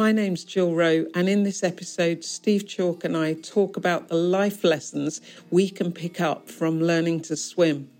My 0.00 0.12
name's 0.12 0.44
Jill 0.44 0.74
Rowe, 0.74 1.04
and 1.14 1.28
in 1.28 1.42
this 1.42 1.62
episode, 1.62 2.24
Steve 2.24 2.64
Chalke 2.64 3.04
and 3.04 3.14
I 3.14 3.34
talk 3.34 3.76
about 3.76 4.08
the 4.08 4.14
life 4.14 4.64
lessons 4.64 5.20
we 5.50 5.68
can 5.68 5.92
pick 5.92 6.22
up 6.22 6.48
from 6.48 6.80
learning 6.80 7.20
to 7.24 7.36
swim. 7.36 7.90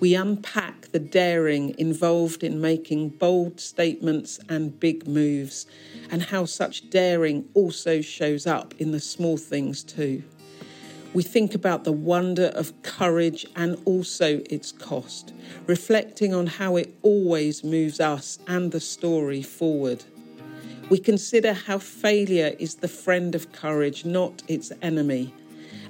We 0.00 0.16
unpack 0.16 0.90
the 0.90 0.98
daring 0.98 1.78
involved 1.78 2.42
in 2.42 2.60
making 2.60 3.10
bold 3.10 3.60
statements 3.60 4.40
and 4.48 4.80
big 4.80 5.06
moves, 5.06 5.66
and 6.10 6.20
how 6.20 6.46
such 6.46 6.90
daring 6.90 7.48
also 7.54 8.00
shows 8.00 8.48
up 8.48 8.74
in 8.80 8.90
the 8.90 8.98
small 8.98 9.36
things 9.36 9.84
too. 9.84 10.24
We 11.14 11.22
think 11.22 11.54
about 11.54 11.84
the 11.84 11.92
wonder 11.92 12.46
of 12.56 12.72
courage 12.82 13.46
and 13.54 13.80
also 13.84 14.42
its 14.50 14.72
cost, 14.72 15.32
reflecting 15.68 16.34
on 16.34 16.48
how 16.48 16.74
it 16.74 16.92
always 17.02 17.62
moves 17.62 18.00
us 18.00 18.40
and 18.48 18.72
the 18.72 18.80
story 18.80 19.42
forward. 19.42 20.02
We 20.88 20.98
consider 20.98 21.52
how 21.52 21.78
failure 21.78 22.54
is 22.60 22.76
the 22.76 22.86
friend 22.86 23.34
of 23.34 23.50
courage, 23.50 24.04
not 24.04 24.44
its 24.46 24.70
enemy, 24.82 25.34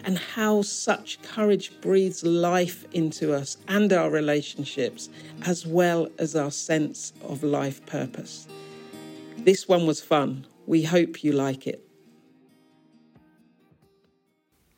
and 0.05 0.17
how 0.17 0.63
such 0.63 1.21
courage 1.21 1.79
breathes 1.83 2.25
life 2.25 2.87
into 2.95 3.35
us 3.35 3.59
and 3.69 3.93
our 3.93 4.09
relationships, 4.09 5.11
as 5.45 5.67
well 5.67 6.09
as 6.19 6.35
our 6.35 6.51
sense 6.51 7.13
of 7.23 7.43
life 7.43 7.85
purpose. 7.85 8.49
This 9.39 9.69
one 9.69 9.87
was 9.87 10.01
fun. 10.01 10.47
We 10.67 10.83
hope 10.83 11.23
you 11.23 11.33
like 11.33 11.67
it. 11.67 11.87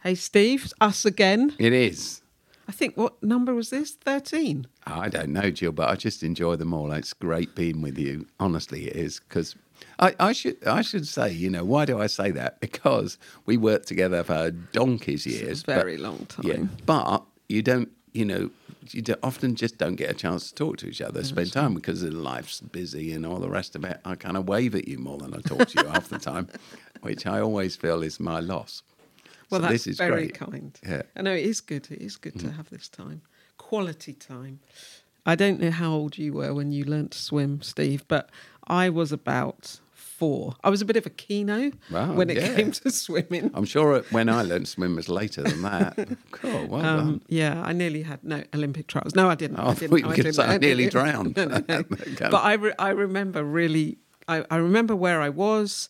Hey, 0.03 0.17
Steve, 0.17 0.73
us 0.81 1.05
again. 1.05 1.55
It 1.59 1.73
is. 1.73 2.23
I 2.67 2.73
think 2.73 2.97
what 2.97 3.23
number 3.23 3.55
was 3.55 3.71
this? 3.71 3.93
13. 3.93 4.67
I 4.85 5.09
don't 5.09 5.33
know, 5.33 5.51
Jill, 5.51 5.73
but 5.73 5.89
I 5.89 5.97
just 5.97 6.23
enjoy 6.23 6.57
them 6.57 6.75
all. 6.75 6.91
It's 6.93 7.13
great 7.13 7.55
being 7.55 7.83
with 7.83 7.99
you. 7.99 8.27
Honestly, 8.41 8.89
it 8.89 8.97
is 8.97 9.21
because 9.21 9.55
I, 9.99 10.15
I, 10.21 10.33
should 10.33 10.65
I 10.67 10.83
should 10.83 11.07
say, 11.07 11.33
you 11.33 11.51
know, 11.51 11.65
why 11.65 11.85
do 11.85 12.01
I 12.01 12.07
say 12.07 12.31
that? 12.33 12.61
Because 12.69 13.19
we 13.47 13.57
worked 13.57 13.89
together 13.89 14.23
for 14.23 14.51
donkey's 14.51 15.27
years, 15.27 15.61
It's 15.61 15.63
a 15.63 15.75
very 15.75 15.97
but, 15.97 16.03
long 16.03 16.27
time. 16.27 16.45
Yeah, 16.45 16.65
but 16.87 17.25
you 17.49 17.63
don't, 17.63 17.91
you 18.13 18.25
know, 18.25 18.51
you 18.93 19.03
often 19.23 19.55
just 19.55 19.79
don't 19.79 19.97
get 19.97 20.11
a 20.11 20.15
chance 20.15 20.49
to 20.49 20.55
talk 20.55 20.79
to 20.79 20.87
each 20.87 21.01
other, 21.01 21.23
spend 21.25 21.53
time 21.53 21.75
because 21.75 22.03
life's 22.03 22.61
busy 22.61 23.13
and 23.13 23.27
all 23.27 23.39
the 23.39 23.49
rest 23.49 23.77
of 23.77 23.85
it. 23.85 24.01
I 24.05 24.15
kind 24.15 24.37
of 24.37 24.49
wave 24.49 24.75
at 24.75 24.89
you 24.89 24.99
more 24.99 25.19
than 25.19 25.35
I 25.35 25.41
talk 25.41 25.69
to 25.69 25.83
you 25.83 25.89
half 25.89 26.09
the 26.09 26.19
time, 26.19 26.49
which 27.01 27.27
I 27.27 27.41
always 27.41 27.77
feel 27.77 28.03
is 28.03 28.21
my 28.21 28.41
loss. 28.41 28.83
Well, 29.51 29.61
so 29.61 29.63
that's 29.63 29.73
this 29.73 29.87
is 29.87 29.99
very 29.99 30.29
great. 30.29 30.35
kind. 30.35 30.79
Yeah. 30.87 31.03
I 31.17 31.23
know 31.23 31.33
it 31.33 31.45
is 31.45 31.61
good. 31.61 31.91
It 31.91 32.03
is 32.03 32.17
good 32.17 32.35
mm. 32.35 32.41
to 32.43 32.53
have 32.53 32.71
this 32.71 32.89
time, 32.89 33.23
quality 33.57 34.13
time. 34.13 34.61
I 35.25 35.35
don't 35.35 35.61
know 35.61 35.71
how 35.71 35.93
old 35.93 36.17
you 36.17 36.33
were 36.33 36.55
when 36.55 36.73
you 36.73 36.85
learnt 36.85 37.13
to 37.13 37.19
swim, 37.19 37.61
Steve, 37.63 38.05
but 38.09 38.31
I 38.69 38.91
was 38.91 39.13
about 39.13 39.81
four. 40.19 40.57
I 40.65 40.71
was 40.71 40.83
a 40.83 40.85
bit 40.85 40.97
of 40.97 41.07
a 41.07 41.11
kino 41.11 41.71
wow, 41.91 42.13
when 42.13 42.29
it 42.29 42.39
yeah. 42.39 42.57
came 42.57 42.73
to 42.73 42.91
swimming. 42.91 43.53
I'm 43.55 43.65
sure 43.65 44.03
when 44.11 44.29
I 44.29 44.43
learned 44.43 44.67
swim 44.67 44.97
was 44.97 45.09
later 45.09 45.43
than 45.43 45.63
that. 45.63 45.97
cool, 46.33 46.67
well 46.67 46.85
um, 46.85 46.97
done. 46.97 47.23
Yeah, 47.29 47.63
I 47.63 47.73
nearly 47.73 48.03
had 48.03 48.25
no 48.25 48.43
Olympic 48.53 48.89
trials. 48.89 49.15
No, 49.15 49.31
I 49.31 49.37
didn't. 49.37 49.61
Oh, 49.61 49.69
I, 49.69 49.75
didn't. 49.75 50.05
I, 50.05 50.17
didn't. 50.17 50.39
I, 50.41 50.57
nearly 50.57 50.89
drowned. 50.89 51.37
no, 51.37 51.45
no, 51.45 51.65
no. 51.69 51.83
but 52.19 52.35
I, 52.35 52.55
re- 52.55 52.75
I 52.79 52.91
remember 52.91 53.45
really, 53.45 53.99
I, 54.27 54.45
I 54.51 54.57
remember 54.57 54.97
where 54.97 55.21
I 55.21 55.29
was, 55.29 55.89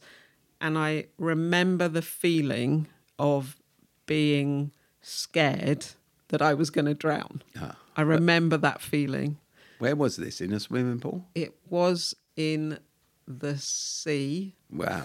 and 0.61 0.77
I 0.77 1.07
remember 1.19 1.89
the 1.89 2.03
feeling 2.03 2.87
of 3.19 3.57
being 4.05 4.73
scared 5.01 5.87
that 6.29 6.43
I 6.43 6.53
was 6.53 6.69
going 6.69 6.85
to 6.85 6.95
drown. 6.95 7.43
Ah, 7.59 7.77
I 7.97 8.03
remember 8.03 8.59
that 8.59 8.83
feeling. 8.83 9.39
Where 9.79 9.97
was 9.97 10.17
this? 10.17 10.41
In 10.41 10.53
a 10.53 10.61
swimming 10.61 11.01
pool? 11.01 11.25
It 11.35 11.55
was 11.71 12.15
in 12.39 12.79
the 13.27 13.59
sea. 13.59 14.55
Wow. 14.71 15.03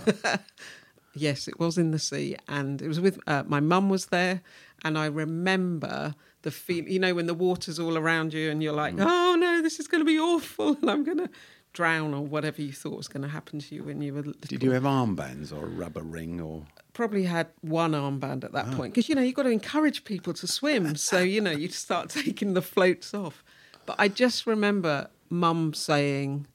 yes, 1.16 1.50
it 1.50 1.60
was 1.60 1.78
in 1.78 1.92
the 1.92 2.00
sea, 2.00 2.38
and 2.48 2.82
it 2.82 2.88
was 2.88 3.02
with 3.02 3.20
uh, 3.28 3.44
my 3.46 3.60
mum 3.60 3.90
was 3.90 4.06
there, 4.06 4.42
and 4.86 4.98
I 4.98 5.08
remember 5.08 6.16
the 6.44 6.52
feel. 6.52 6.88
You 6.88 7.00
know, 7.00 7.16
when 7.16 7.26
the 7.26 7.34
water's 7.34 7.80
all 7.80 7.98
around 7.98 8.34
you, 8.34 8.50
and 8.50 8.64
you're 8.64 8.72
like, 8.72 8.96
mm. 8.96 9.06
"Oh 9.06 9.36
no, 9.36 9.62
this 9.62 9.80
is 9.80 9.88
going 9.88 10.02
to 10.02 10.06
be 10.06 10.20
awful," 10.20 10.78
and 10.82 10.90
I'm 10.90 11.04
going 11.04 11.18
to 11.18 11.30
drown 11.74 12.14
or 12.14 12.22
whatever 12.22 12.62
you 12.62 12.72
thought 12.72 12.96
was 12.96 13.08
going 13.08 13.24
to 13.24 13.28
happen 13.28 13.58
to 13.58 13.76
you 13.76 13.84
when 13.84 14.00
you 14.00 14.14
were 14.14 14.22
little. 14.22 14.42
Did 14.48 14.62
you 14.62 14.72
have 14.72 14.84
armbands 14.84 15.52
or 15.52 15.66
a 15.66 15.70
rubber 15.70 16.04
ring 16.04 16.40
or? 16.40 16.64
Probably 16.94 17.24
had 17.24 17.48
one 17.62 17.94
armband 17.94 18.44
at 18.44 18.52
that 18.52 18.68
oh. 18.70 18.76
point 18.76 18.94
because 18.94 19.10
you 19.10 19.16
know 19.16 19.24
you've 19.24 19.34
got 19.34 19.44
to 19.44 19.50
encourage 19.50 20.04
people 20.04 20.34
to 20.34 20.48
swim, 20.48 20.96
so 20.96 21.20
you 21.20 21.42
know 21.42 21.52
you 21.52 21.68
start 21.70 22.10
taking 22.12 22.54
the 22.54 22.62
floats 22.62 23.16
off. 23.16 23.44
But 23.86 23.96
I 24.00 24.08
just 24.08 24.46
remember 24.46 25.10
mum 25.30 25.74
saying, 25.74 26.48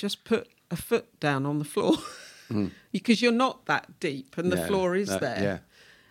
"Just 0.00 0.24
put 0.24 0.48
a 0.70 0.76
foot 0.76 1.20
down 1.20 1.46
on 1.46 1.58
the 1.58 1.64
floor." 1.64 1.96
mm. 2.50 2.70
because 2.92 3.22
you're 3.22 3.32
not 3.32 3.66
that 3.66 4.00
deep 4.00 4.36
and 4.36 4.52
the 4.52 4.66
floor 4.66 4.94
is 4.94 5.08
there. 5.08 5.42
Yeah. 5.42 5.58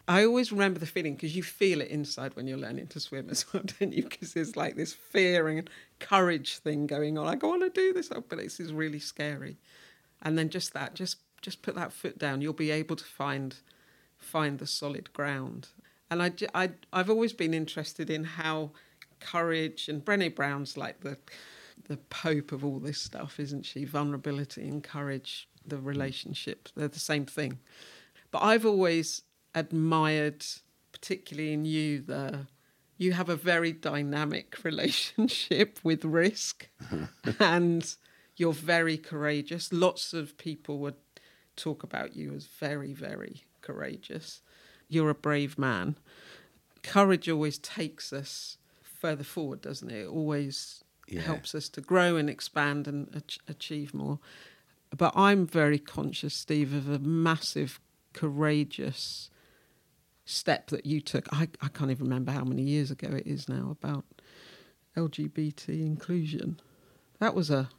I 0.07 0.25
always 0.25 0.51
remember 0.51 0.79
the 0.79 0.87
feeling 0.87 1.13
because 1.13 1.35
you 1.35 1.43
feel 1.43 1.81
it 1.81 1.89
inside 1.89 2.35
when 2.35 2.47
you're 2.47 2.57
learning 2.57 2.87
to 2.87 2.99
swim 2.99 3.29
as 3.29 3.45
well, 3.53 3.61
don't 3.79 3.93
you? 3.93 4.03
Because 4.03 4.33
there's 4.33 4.55
like 4.55 4.75
this 4.75 4.93
fear 4.93 5.47
and 5.47 5.69
courage 5.99 6.57
thing 6.57 6.87
going 6.87 7.17
on. 7.17 7.27
Like, 7.27 7.43
I 7.43 7.47
want 7.47 7.61
to 7.61 7.69
do 7.69 7.93
this, 7.93 8.09
oh, 8.11 8.23
but 8.27 8.39
this 8.39 8.59
is 8.59 8.73
really 8.73 8.99
scary. 8.99 9.57
And 10.21 10.37
then 10.37 10.49
just 10.49 10.73
that, 10.73 10.95
just 10.95 11.17
just 11.41 11.61
put 11.61 11.75
that 11.75 11.93
foot 11.93 12.17
down. 12.17 12.41
You'll 12.41 12.53
be 12.53 12.71
able 12.71 12.95
to 12.95 13.05
find 13.05 13.55
find 14.17 14.57
the 14.57 14.67
solid 14.67 15.13
ground. 15.13 15.67
And 16.09 16.23
I, 16.23 16.31
I 16.55 16.71
I've 16.91 17.09
always 17.09 17.33
been 17.33 17.53
interested 17.53 18.09
in 18.09 18.23
how 18.23 18.71
courage 19.19 19.87
and 19.87 20.03
Brené 20.03 20.33
Brown's 20.33 20.75
like 20.75 21.01
the 21.01 21.17
the 21.87 21.97
pope 21.97 22.51
of 22.51 22.63
all 22.63 22.79
this 22.79 22.99
stuff, 22.99 23.39
isn't 23.39 23.65
she? 23.65 23.85
Vulnerability 23.85 24.67
and 24.67 24.83
courage, 24.83 25.47
the 25.65 25.77
mm. 25.77 25.85
relationship, 25.85 26.69
they're 26.75 26.87
the 26.87 26.99
same 26.99 27.25
thing. 27.25 27.59
But 28.31 28.43
I've 28.43 28.65
always 28.65 29.23
admired, 29.55 30.45
particularly 30.91 31.53
in 31.53 31.65
you, 31.65 32.01
the 32.01 32.47
you 32.97 33.13
have 33.13 33.29
a 33.29 33.35
very 33.35 33.71
dynamic 33.71 34.57
relationship 34.63 35.79
with 35.83 36.03
risk 36.03 36.69
and 37.39 37.95
you're 38.35 38.53
very 38.53 38.97
courageous. 38.97 39.71
Lots 39.71 40.13
of 40.13 40.37
people 40.37 40.79
would 40.79 40.95
talk 41.55 41.81
about 41.81 42.15
you 42.15 42.33
as 42.33 42.45
very, 42.45 42.93
very 42.93 43.45
courageous. 43.61 44.41
You're 44.89 45.09
a 45.09 45.15
brave 45.15 45.57
man. 45.57 45.95
Courage 46.83 47.29
always 47.29 47.57
takes 47.57 48.11
us 48.11 48.57
further 48.81 49.23
forward, 49.23 49.61
doesn't 49.61 49.89
it? 49.89 50.03
It 50.03 50.07
always 50.07 50.83
yeah. 51.09 51.21
helps 51.21 51.55
us 51.55 51.69
to 51.69 51.81
grow 51.81 52.15
and 52.15 52.29
expand 52.29 52.87
and 52.87 53.23
achieve 53.47 53.93
more. 53.93 54.19
But 54.95 55.13
I'm 55.15 55.45
very 55.45 55.79
conscious, 55.79 56.33
Steve, 56.33 56.73
of 56.73 56.89
a 56.89 56.99
massive, 56.99 57.79
courageous 58.13 59.29
step 60.25 60.67
that 60.67 60.85
you 60.85 61.01
took. 61.01 61.31
I, 61.33 61.49
I 61.61 61.67
can't 61.67 61.91
even 61.91 62.05
remember 62.05 62.31
how 62.31 62.43
many 62.43 62.63
years 62.63 62.91
ago 62.91 63.09
it 63.09 63.27
is 63.27 63.47
now 63.47 63.75
about 63.79 64.05
LGBT 64.97 65.67
inclusion. 65.85 66.59
That 67.19 67.35
was 67.35 67.49
a 67.49 67.69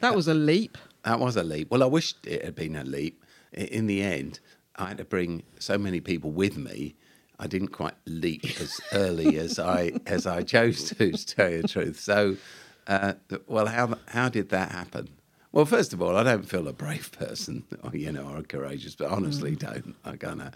that 0.00 0.14
was 0.14 0.28
a 0.28 0.34
leap. 0.34 0.76
That 1.04 1.20
was 1.20 1.36
a 1.36 1.42
leap. 1.42 1.70
Well, 1.70 1.82
I 1.82 1.86
wish 1.86 2.14
it 2.24 2.44
had 2.44 2.54
been 2.54 2.76
a 2.76 2.84
leap. 2.84 3.24
In 3.52 3.86
the 3.86 4.02
end, 4.02 4.40
I 4.76 4.88
had 4.88 4.98
to 4.98 5.04
bring 5.04 5.42
so 5.58 5.78
many 5.78 6.00
people 6.00 6.30
with 6.30 6.56
me. 6.56 6.96
I 7.38 7.46
didn't 7.46 7.68
quite 7.68 7.94
leap 8.06 8.44
as 8.60 8.80
early 8.92 9.38
as 9.38 9.58
I 9.58 9.92
as 10.06 10.26
I 10.26 10.42
chose 10.42 10.84
to, 10.90 11.12
to 11.12 11.26
tell 11.26 11.50
you 11.50 11.62
the 11.62 11.68
truth. 11.68 12.00
So, 12.00 12.36
uh, 12.86 13.14
well, 13.46 13.66
how 13.66 13.98
how 14.08 14.28
did 14.28 14.50
that 14.50 14.72
happen? 14.72 15.08
Well, 15.52 15.64
first 15.64 15.92
of 15.92 16.02
all, 16.02 16.16
I 16.16 16.22
don't 16.22 16.48
feel 16.48 16.68
a 16.68 16.72
brave 16.72 17.10
person, 17.12 17.64
or, 17.82 17.96
you 17.96 18.12
know, 18.12 18.28
or 18.28 18.42
courageous, 18.42 18.94
but 18.94 19.10
honestly, 19.10 19.52
mm. 19.52 19.58
don't. 19.58 19.96
I 20.04 20.16
gonna 20.16 20.52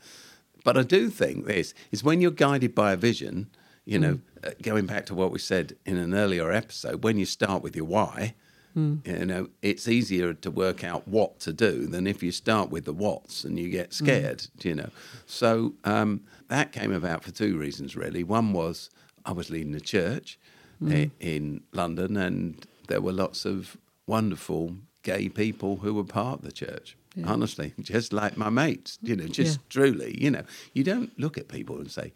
but 0.65 0.77
I 0.77 0.83
do 0.83 1.11
think 1.11 1.47
this 1.47 1.75
is 1.91 2.05
when 2.05 2.21
you're 2.21 2.31
guided 2.31 2.75
by 2.75 2.93
a 2.93 2.97
vision, 2.97 3.51
you 3.85 3.99
know, 3.99 4.15
mm. 4.15 4.49
uh, 4.49 4.51
going 4.63 4.87
back 4.87 5.07
to 5.07 5.15
what 5.15 5.33
we 5.33 5.39
said 5.39 5.77
in 5.87 5.97
an 5.97 6.15
earlier 6.15 6.53
episode, 6.53 7.03
when 7.03 7.19
you 7.19 7.25
start 7.25 7.63
with 7.63 7.75
your 7.75 7.87
why, 7.87 8.35
mm. 8.77 9.07
you 9.07 9.27
know, 9.27 9.49
it's 9.63 9.89
easier 9.89 10.35
to 10.35 10.51
work 10.51 10.85
out 10.85 11.09
what 11.09 11.41
to 11.41 11.53
do 11.53 11.87
than 11.87 12.07
if 12.07 12.23
you 12.23 12.33
start 12.33 12.71
with 12.71 12.85
the 12.85 12.93
what's 12.93 13.45
and 13.45 13.59
you 13.59 13.69
get 13.71 13.91
mm. 13.91 13.95
scared, 13.95 14.39
mm. 14.39 14.65
you 14.65 14.75
know. 14.75 14.91
So 15.27 15.75
um, 15.85 16.23
that 16.49 16.73
came 16.73 16.93
about 16.93 17.25
for 17.25 17.31
two 17.31 17.59
reasons, 17.59 17.97
really. 17.97 18.23
One 18.23 18.53
was 18.53 18.91
I 19.25 19.33
was 19.33 19.51
leading 19.51 19.75
a 19.75 19.81
church 19.81 20.39
mm. 20.83 21.11
in, 21.21 21.63
London 21.73 22.17
and 22.17 22.67
there 22.89 23.01
were 23.01 23.13
lots 23.13 23.45
of 23.45 23.77
wonderful 24.07 24.77
gay 25.03 25.29
people 25.29 25.77
who 25.77 25.95
were 25.95 26.05
part 26.05 26.41
of 26.41 26.45
the 26.45 26.53
church. 26.53 26.97
Yeah. 27.15 27.27
Honestly, 27.29 27.75
just 27.81 28.13
like 28.13 28.37
my 28.37 28.51
mates, 28.51 28.99
you 29.03 29.17
know, 29.17 29.27
just 29.27 29.59
yeah. 29.59 29.65
truly, 29.69 30.17
you 30.21 30.31
know, 30.31 30.43
you 30.75 30.85
don't 30.85 31.17
look 31.19 31.39
at 31.39 31.49
people 31.49 31.79
and 31.79 31.91
say, 31.91 32.13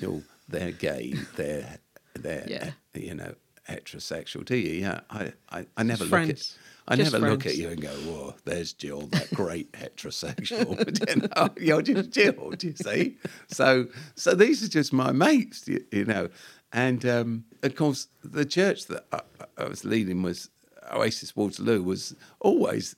know, 0.00 0.22
they're 0.48 0.72
gay, 0.72 1.14
they're 1.36 1.78
they're 2.14 2.44
yeah. 2.46 2.70
you 2.94 3.14
know 3.14 3.34
heterosexual, 3.68 4.44
do 4.44 4.56
you? 4.56 4.80
Yeah, 4.80 5.00
I 5.10 5.32
I, 5.50 5.66
I 5.76 5.82
never 5.82 6.04
look 6.04 6.28
at 6.28 6.40
I 6.88 6.96
just 6.96 7.12
never 7.12 7.24
friends. 7.24 7.44
look 7.44 7.46
at 7.46 7.56
you 7.56 7.68
and 7.68 7.80
go, 7.80 7.90
"Whoa, 7.90 8.34
there's 8.44 8.72
Jill, 8.72 9.02
that 9.08 9.32
great 9.34 9.70
heterosexual." 9.72 11.08
you 11.08 11.28
know, 11.28 11.48
you're 11.58 11.82
just 11.82 12.10
Jill. 12.10 12.50
Do 12.50 12.68
you 12.68 12.74
see? 12.76 13.16
So, 13.48 13.86
so 14.16 14.34
these 14.34 14.64
are 14.64 14.68
just 14.68 14.92
my 14.92 15.12
mates, 15.12 15.68
you, 15.68 15.84
you 15.92 16.04
know, 16.04 16.28
and 16.72 17.04
um, 17.06 17.44
of 17.62 17.74
course, 17.74 18.08
the 18.24 18.44
church 18.44 18.86
that 18.86 19.04
I, 19.12 19.20
I 19.58 19.68
was 19.68 19.84
leading 19.84 20.22
was 20.22 20.50
Oasis 20.92 21.36
Waterloo 21.36 21.82
was 21.82 22.14
always 22.40 22.96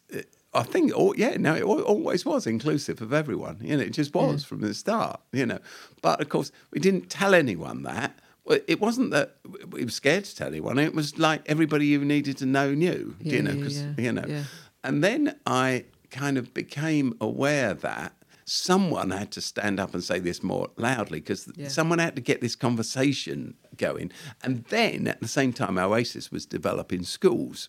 I 0.54 0.62
think, 0.62 0.92
yeah, 1.16 1.36
no, 1.36 1.54
it 1.54 1.64
always 1.64 2.24
was 2.24 2.46
inclusive 2.46 3.02
of 3.02 3.12
everyone. 3.12 3.58
You 3.60 3.76
know, 3.76 3.82
it 3.82 3.92
just 3.92 4.14
was 4.14 4.44
from 4.44 4.60
the 4.60 4.72
start. 4.72 5.20
You 5.32 5.46
know, 5.46 5.58
but 6.00 6.20
of 6.20 6.28
course, 6.28 6.52
we 6.70 6.78
didn't 6.78 7.10
tell 7.10 7.34
anyone 7.34 7.82
that. 7.82 8.18
It 8.46 8.78
wasn't 8.78 9.10
that 9.10 9.36
we 9.70 9.84
were 9.84 9.90
scared 9.90 10.24
to 10.24 10.36
tell 10.36 10.48
anyone. 10.48 10.78
It 10.78 10.94
was 10.94 11.18
like 11.18 11.42
everybody 11.46 11.86
you 11.86 12.04
needed 12.04 12.36
to 12.38 12.46
know 12.46 12.72
knew. 12.74 13.16
Yeah, 13.20 13.32
you 13.32 13.42
know, 13.42 13.50
yeah, 13.50 13.56
because 13.56 13.82
yeah, 13.82 13.92
you 13.98 14.12
know. 14.12 14.24
yeah. 14.26 14.44
And 14.84 15.02
then 15.02 15.34
I 15.46 15.86
kind 16.10 16.36
of 16.38 16.54
became 16.54 17.14
aware 17.20 17.74
that 17.74 18.12
someone 18.44 19.10
had 19.10 19.30
to 19.32 19.40
stand 19.40 19.80
up 19.80 19.94
and 19.94 20.02
say 20.04 20.18
this 20.18 20.42
more 20.42 20.70
loudly 20.76 21.20
because 21.20 21.48
Yeah. 21.56 21.68
someone 21.68 21.98
had 21.98 22.14
to 22.16 22.22
get 22.22 22.40
this 22.40 22.56
conversation 22.56 23.54
going. 23.76 24.10
And 24.42 24.64
then 24.68 25.06
at 25.08 25.20
the 25.20 25.28
same 25.28 25.52
time, 25.52 25.78
Oasis 25.78 26.30
was 26.30 26.46
developing 26.46 27.02
schools. 27.04 27.68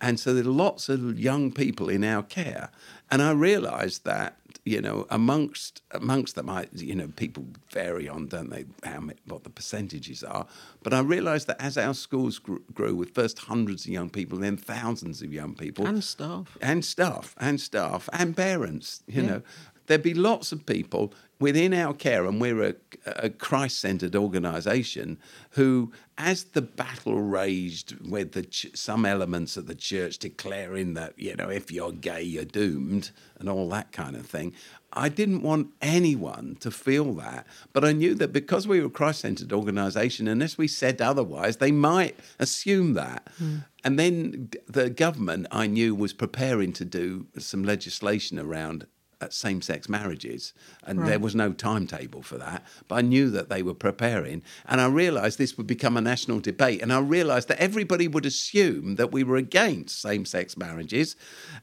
And 0.00 0.18
so 0.18 0.34
there 0.34 0.44
are 0.44 0.48
lots 0.48 0.88
of 0.88 1.18
young 1.18 1.52
people 1.52 1.88
in 1.88 2.02
our 2.04 2.22
care. 2.22 2.70
And 3.10 3.22
I 3.22 3.30
realized 3.30 4.04
that, 4.04 4.36
you 4.64 4.80
know, 4.80 5.06
amongst 5.08 5.82
amongst 5.92 6.34
them, 6.34 6.48
I, 6.50 6.66
you 6.72 6.94
know, 6.94 7.08
people 7.08 7.46
vary 7.70 8.08
on, 8.08 8.26
don't 8.26 8.50
they, 8.50 8.64
how 8.82 9.02
what 9.26 9.44
the 9.44 9.50
percentages 9.50 10.24
are. 10.24 10.46
But 10.82 10.92
I 10.94 11.00
realized 11.00 11.46
that 11.46 11.60
as 11.60 11.78
our 11.78 11.94
schools 11.94 12.38
grew, 12.38 12.62
grew 12.74 12.94
with 12.96 13.14
first 13.14 13.38
hundreds 13.40 13.84
of 13.86 13.92
young 13.92 14.10
people, 14.10 14.38
then 14.38 14.56
thousands 14.56 15.22
of 15.22 15.32
young 15.32 15.54
people, 15.54 15.86
And 15.86 16.02
staff. 16.02 16.56
and 16.60 16.84
staff 16.84 17.34
and 17.38 17.60
staff 17.60 18.08
and 18.12 18.36
parents 18.36 19.02
you 19.06 19.22
Yeah. 19.22 19.28
know 19.28 19.42
there'd 19.86 20.02
be 20.02 20.14
lots 20.14 20.52
of 20.52 20.66
people 20.66 21.12
within 21.40 21.74
our 21.74 21.92
care 21.92 22.24
and 22.24 22.40
we're 22.40 22.62
a, 22.62 22.74
a 23.06 23.28
christ-centered 23.28 24.14
organization 24.14 25.18
who 25.50 25.92
as 26.16 26.44
the 26.44 26.62
battle 26.62 27.20
raged 27.20 27.98
with 28.08 28.32
the 28.32 28.42
ch- 28.42 28.70
some 28.74 29.04
elements 29.04 29.56
of 29.56 29.66
the 29.66 29.74
church 29.74 30.18
declaring 30.18 30.94
that 30.94 31.12
you 31.18 31.34
know 31.36 31.50
if 31.50 31.70
you're 31.70 31.92
gay 31.92 32.22
you're 32.22 32.44
doomed 32.44 33.10
and 33.38 33.48
all 33.48 33.68
that 33.68 33.90
kind 33.92 34.14
of 34.16 34.24
thing 34.24 34.52
i 34.92 35.08
didn't 35.08 35.42
want 35.42 35.68
anyone 35.82 36.56
to 36.60 36.70
feel 36.70 37.12
that. 37.14 37.46
But 37.72 37.84
i 37.84 37.92
knew 37.92 38.14
that 38.14 38.32
because 38.32 38.68
we 38.68 38.80
were 38.80 38.86
a 38.86 38.90
christ-centered 38.90 39.52
organization 39.52 40.28
unless 40.28 40.56
we 40.56 40.68
said 40.68 41.02
otherwise 41.02 41.56
they 41.56 41.72
might 41.72 42.18
assume 42.38 42.94
that. 42.94 43.28
Hmm. 43.38 43.56
And 43.82 43.98
then 43.98 44.50
the 44.66 44.88
government 44.88 45.46
I 45.50 45.66
knew 45.66 45.94
was 45.94 46.14
preparing 46.14 46.72
to 46.74 46.86
do 46.86 47.26
some 47.38 47.62
legislation 47.64 48.38
around 48.38 48.86
same 49.32 49.62
sex 49.62 49.88
marriages. 49.88 50.52
And 50.84 51.06
there 51.06 51.18
was 51.18 51.34
no 51.34 51.52
timetable 51.52 52.22
for 52.22 52.36
that. 52.38 52.64
But 52.88 52.96
I 52.96 53.00
knew 53.02 53.30
that 53.30 53.48
they 53.48 53.62
were 53.62 53.74
preparing. 53.74 54.42
And 54.66 54.80
I 54.80 54.86
realized 54.86 55.38
this 55.38 55.56
would 55.56 55.66
become 55.66 55.96
a 55.96 56.00
national 56.00 56.40
debate. 56.40 56.82
And 56.82 56.92
I 56.92 57.00
realized 57.00 57.48
that 57.48 57.60
everybody 57.60 58.08
would 58.08 58.26
assume 58.26 58.96
that 58.96 59.12
we 59.12 59.24
were 59.24 59.36
against 59.36 60.00
same 60.00 60.24
sex 60.24 60.56
marriages 60.56 61.16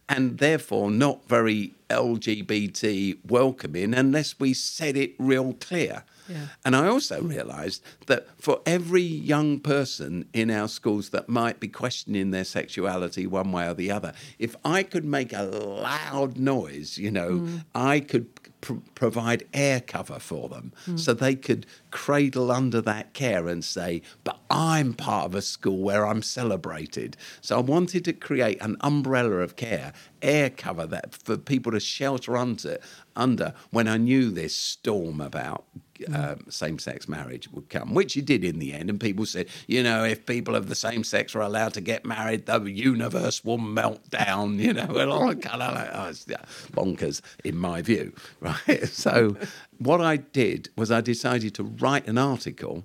and 0.09 0.37
therefore 0.37 0.89
not 0.91 1.27
very 1.27 1.75
LGBT 1.89 3.19
welcoming 3.29 3.93
unless 3.93 4.39
we 4.39 4.53
said 4.53 4.95
it 4.95 5.13
real 5.19 5.53
clear. 5.53 6.03
Yeah. 6.31 6.48
And 6.66 6.75
I 6.75 6.88
also 6.88 7.22
realised 7.22 7.83
that 8.07 8.28
for 8.38 8.62
every 8.66 9.01
young 9.01 9.60
person 9.60 10.25
in 10.33 10.50
our 10.50 10.68
schools 10.68 11.10
that 11.10 11.30
might 11.30 11.60
be 11.60 11.68
questioning 11.68 12.31
their 12.31 12.45
sexuality 12.45 13.28
one 13.28 13.51
way 13.51 13.68
or 13.68 13.74
the 13.74 13.92
other, 13.92 14.13
if 14.39 14.56
I 14.63 14.83
could 14.83 15.06
make 15.06 15.33
a 15.33 15.44
loud 15.44 16.38
noise, 16.38 16.98
you 16.98 17.12
know, 17.12 17.31
mm. 17.31 17.66
I 17.75 18.00
could 18.00 18.28
pr- 18.62 18.74
provide 18.95 19.45
air 19.54 19.81
cover 19.81 20.19
for 20.19 20.48
them 20.48 20.72
mm. 20.86 21.00
so 21.00 21.13
they 21.13 21.36
could 21.36 21.66
cradle 21.89 22.51
under 22.51 22.81
that 22.81 23.13
care 23.13 23.48
and 23.48 23.63
say, 23.63 24.01
But 24.24 24.39
I'm 24.50 24.94
part 24.94 25.25
of 25.25 25.36
a 25.36 25.42
school 25.42 25.80
where 25.80 26.06
I'm 26.07 26.22
celebrated. 26.22 27.18
So 27.42 27.57
I 27.57 27.62
wanted 27.62 28.06
to 28.06 28.13
create 28.13 28.62
an 28.62 28.78
umbrella 28.81 29.38
of 29.38 29.56
care, 29.56 29.94
air 30.22 30.50
cover 30.50 30.86
that 30.88 31.13
for 31.13 31.38
people 31.38 31.72
to 31.74 31.80
shelter 31.80 32.38
under, 32.38 32.78
under 33.16 33.54
when 33.72 33.88
I 33.88 33.98
knew 33.98 34.30
this 34.30 34.56
storm 34.56 35.19
about 35.19 35.66
um, 36.13 36.39
same 36.50 36.80
sex 36.80 37.07
marriage 37.07 37.50
would 37.51 37.69
come, 37.69 37.94
which 37.94 38.15
it 38.18 38.25
did 38.25 38.44
in 38.44 38.59
the 38.59 38.74
end. 38.74 38.89
And 38.89 39.00
people 39.00 39.25
said, 39.25 39.48
you 39.68 39.83
know, 39.83 40.03
if 40.03 40.25
people 40.25 40.56
of 40.56 40.69
the 40.69 40.75
same 40.75 41.03
sex 41.03 41.36
are 41.36 41.42
allowed 41.42 41.74
to 41.75 41.81
get 41.81 42.06
married, 42.06 42.45
the 42.45 42.62
universe 42.63 43.44
will 43.44 43.57
melt 43.57 44.09
down, 44.09 44.59
you 44.59 44.74
know, 44.74 44.98
and 44.98 45.12
all 45.12 45.33
kind 45.36 45.62
of 45.62 45.75
like, 45.75 45.89
oh, 45.94 46.09
it's 46.09 46.25
bonkers 46.71 47.21
in 47.44 47.57
my 47.57 47.81
view, 47.81 48.13
right? 48.39 48.88
So, 48.88 49.36
what 49.77 50.00
I 50.00 50.18
did 50.18 50.69
was 50.77 50.92
I 50.92 51.01
decided 51.01 51.56
to 51.56 51.63
write 51.63 52.07
an 52.07 52.18
article 52.18 52.83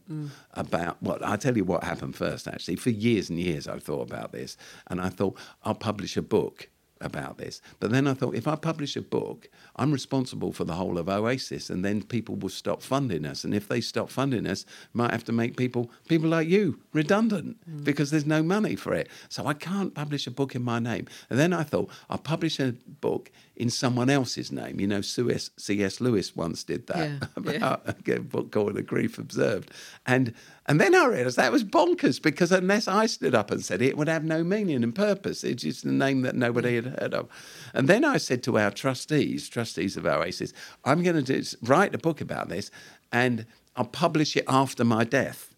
about 0.55 1.03
what 1.03 1.23
I'll 1.23 1.37
tell 1.37 1.57
you 1.57 1.65
what 1.65 1.85
happened 1.85 2.17
first, 2.17 2.49
actually. 2.49 2.77
For 2.77 2.91
years 2.91 3.29
and 3.29 3.39
years, 3.39 3.69
I've 3.69 3.83
thought 3.83 4.03
about 4.03 4.33
this, 4.33 4.57
and 4.87 5.01
I 5.01 5.11
thought 5.11 5.39
I'll 5.63 5.75
publish 5.75 6.17
a 6.17 6.23
book 6.23 6.71
about 7.01 7.39
this. 7.39 7.61
But 7.81 7.91
then 7.91 8.07
I 8.07 8.15
thought, 8.15 8.35
if 8.35 8.49
I 8.49 8.57
publish 8.57 8.97
a 8.97 9.03
book, 9.03 9.49
I'm 9.77 9.93
responsible 9.93 10.53
for 10.53 10.65
the 10.65 10.75
whole 10.75 10.99
of 10.99 11.09
Oasis, 11.09 11.71
and 11.71 11.85
then 11.85 12.03
people 12.03 12.37
will 12.37 12.49
stop 12.49 12.83
funding 12.83 13.27
us. 13.27 13.45
And 13.45 13.55
if 13.55 13.69
they 13.69 13.81
stop 13.81 14.11
funding 14.11 14.47
us, 14.47 14.65
might 14.93 15.11
have 15.11 15.25
to 15.25 15.33
make 15.33 15.57
people, 15.57 15.91
people 16.09 16.29
like 16.29 16.49
you, 16.49 16.81
redundant 16.93 17.59
mm. 17.69 17.85
because 17.85 18.11
there's 18.11 18.27
no 18.27 18.43
money 18.43 18.77
for 18.77 18.95
it. 18.95 19.09
So 19.29 19.47
I 19.47 19.55
can't 19.55 19.95
publish 19.95 20.27
a 20.27 20.31
book 20.31 20.55
in 20.55 20.63
my 20.63 20.79
name. 20.79 21.07
And 21.29 21.39
then 21.39 21.53
I 21.53 21.63
thought, 21.63 21.91
I'll 22.09 22.19
publish 22.19 22.59
a 22.59 22.73
book 23.01 23.31
in 23.57 23.71
someone 23.71 24.11
else's 24.11 24.53
name. 24.53 24.79
You 24.79 24.87
know, 24.87 25.01
C.S. 25.01 25.51
C.S. 25.57 26.01
Lewis 26.01 26.37
once 26.37 26.63
did 26.63 26.87
that 26.89 27.11
Yeah, 27.11 27.19
yeah. 27.45 27.57
about 27.57 28.09
a 28.09 28.21
book 28.21 28.53
called 28.53 28.75
The 28.75 28.83
Grief 28.83 29.19
Observed. 29.19 29.71
And 30.07 30.35
and 30.67 30.81
then 30.81 30.95
I 30.95 31.07
realised 31.07 31.37
that 31.37 31.53
was 31.53 31.65
bonkers 31.65 32.21
because 32.21 32.53
unless 32.53 32.87
I 32.89 33.07
stood 33.07 33.35
up 33.35 33.51
and 33.51 33.65
said 33.65 33.81
it, 33.81 33.87
it 33.91 33.97
would 33.97 34.09
have 34.09 34.25
no 34.25 34.45
meaning 34.45 34.83
and 34.83 34.95
purpose. 34.95 35.43
It's 35.45 35.63
just 35.63 35.85
a 35.85 35.93
name 35.93 36.23
that 36.23 36.35
nobody 36.35 36.77
had 36.77 36.99
heard 37.01 37.15
of. 37.15 37.29
And 37.73 37.89
then 37.89 38.05
I 38.05 38.19
said 38.19 38.43
to 38.45 38.59
our 38.59 38.71
trustees, 38.71 39.49
trustees 39.49 39.97
of 39.97 40.07
Oasis, 40.07 40.53
I'm 40.85 41.03
going 41.03 41.25
to 41.25 41.41
do, 41.41 41.43
write 41.63 41.95
a 41.95 41.99
book 41.99 42.21
about 42.21 42.49
this 42.49 42.71
and 43.13 43.47
I'll 43.77 43.85
publish 43.85 44.37
it 44.37 44.45
after 44.49 44.85
my 44.85 45.05
death. 45.05 45.51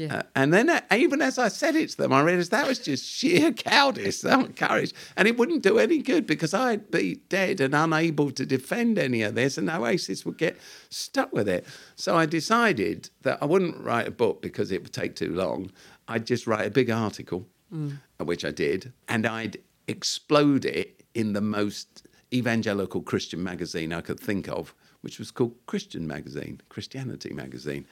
Yeah. 0.00 0.16
Uh, 0.16 0.22
and 0.34 0.50
then, 0.54 0.70
uh, 0.70 0.80
even 0.96 1.20
as 1.20 1.38
I 1.38 1.48
said 1.48 1.76
it 1.76 1.90
to 1.90 1.96
them, 1.98 2.12
I 2.14 2.22
realised 2.22 2.52
that 2.52 2.66
was 2.66 2.78
just 2.78 3.04
sheer 3.04 3.52
cowardice, 3.66 4.24
not 4.24 4.56
courage. 4.56 4.94
And 5.14 5.28
it 5.28 5.36
wouldn't 5.36 5.62
do 5.62 5.78
any 5.78 5.98
good 5.98 6.26
because 6.26 6.54
I'd 6.54 6.90
be 6.90 7.16
dead 7.28 7.60
and 7.60 7.74
unable 7.74 8.30
to 8.30 8.46
defend 8.46 8.98
any 8.98 9.20
of 9.20 9.34
this, 9.34 9.58
and 9.58 9.68
Oasis 9.68 10.24
would 10.24 10.38
get 10.38 10.56
stuck 10.88 11.34
with 11.34 11.50
it. 11.50 11.66
So 11.96 12.16
I 12.16 12.24
decided 12.24 13.10
that 13.22 13.42
I 13.42 13.44
wouldn't 13.44 13.76
write 13.76 14.08
a 14.08 14.10
book 14.10 14.40
because 14.40 14.72
it 14.72 14.82
would 14.82 14.94
take 14.94 15.16
too 15.16 15.34
long. 15.34 15.70
I'd 16.08 16.26
just 16.26 16.46
write 16.46 16.66
a 16.66 16.70
big 16.70 16.88
article, 16.88 17.46
uh, 17.70 18.24
which 18.24 18.46
I 18.46 18.52
did, 18.52 18.94
and 19.06 19.26
I'd 19.26 19.58
explode 19.86 20.64
it 20.64 21.04
in 21.14 21.34
the 21.34 21.42
most 21.42 22.06
evangelical 22.32 23.02
Christian 23.02 23.42
magazine 23.42 23.92
I 23.92 24.00
could 24.00 24.18
think 24.18 24.48
of, 24.48 24.74
which 25.02 25.18
was 25.18 25.30
called 25.30 25.54
Christian 25.66 26.06
Magazine, 26.06 26.60
Christianity 26.70 27.34
Magazine. 27.34 27.86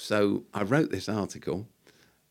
So 0.00 0.44
I 0.54 0.62
wrote 0.62 0.90
this 0.90 1.08
article 1.10 1.68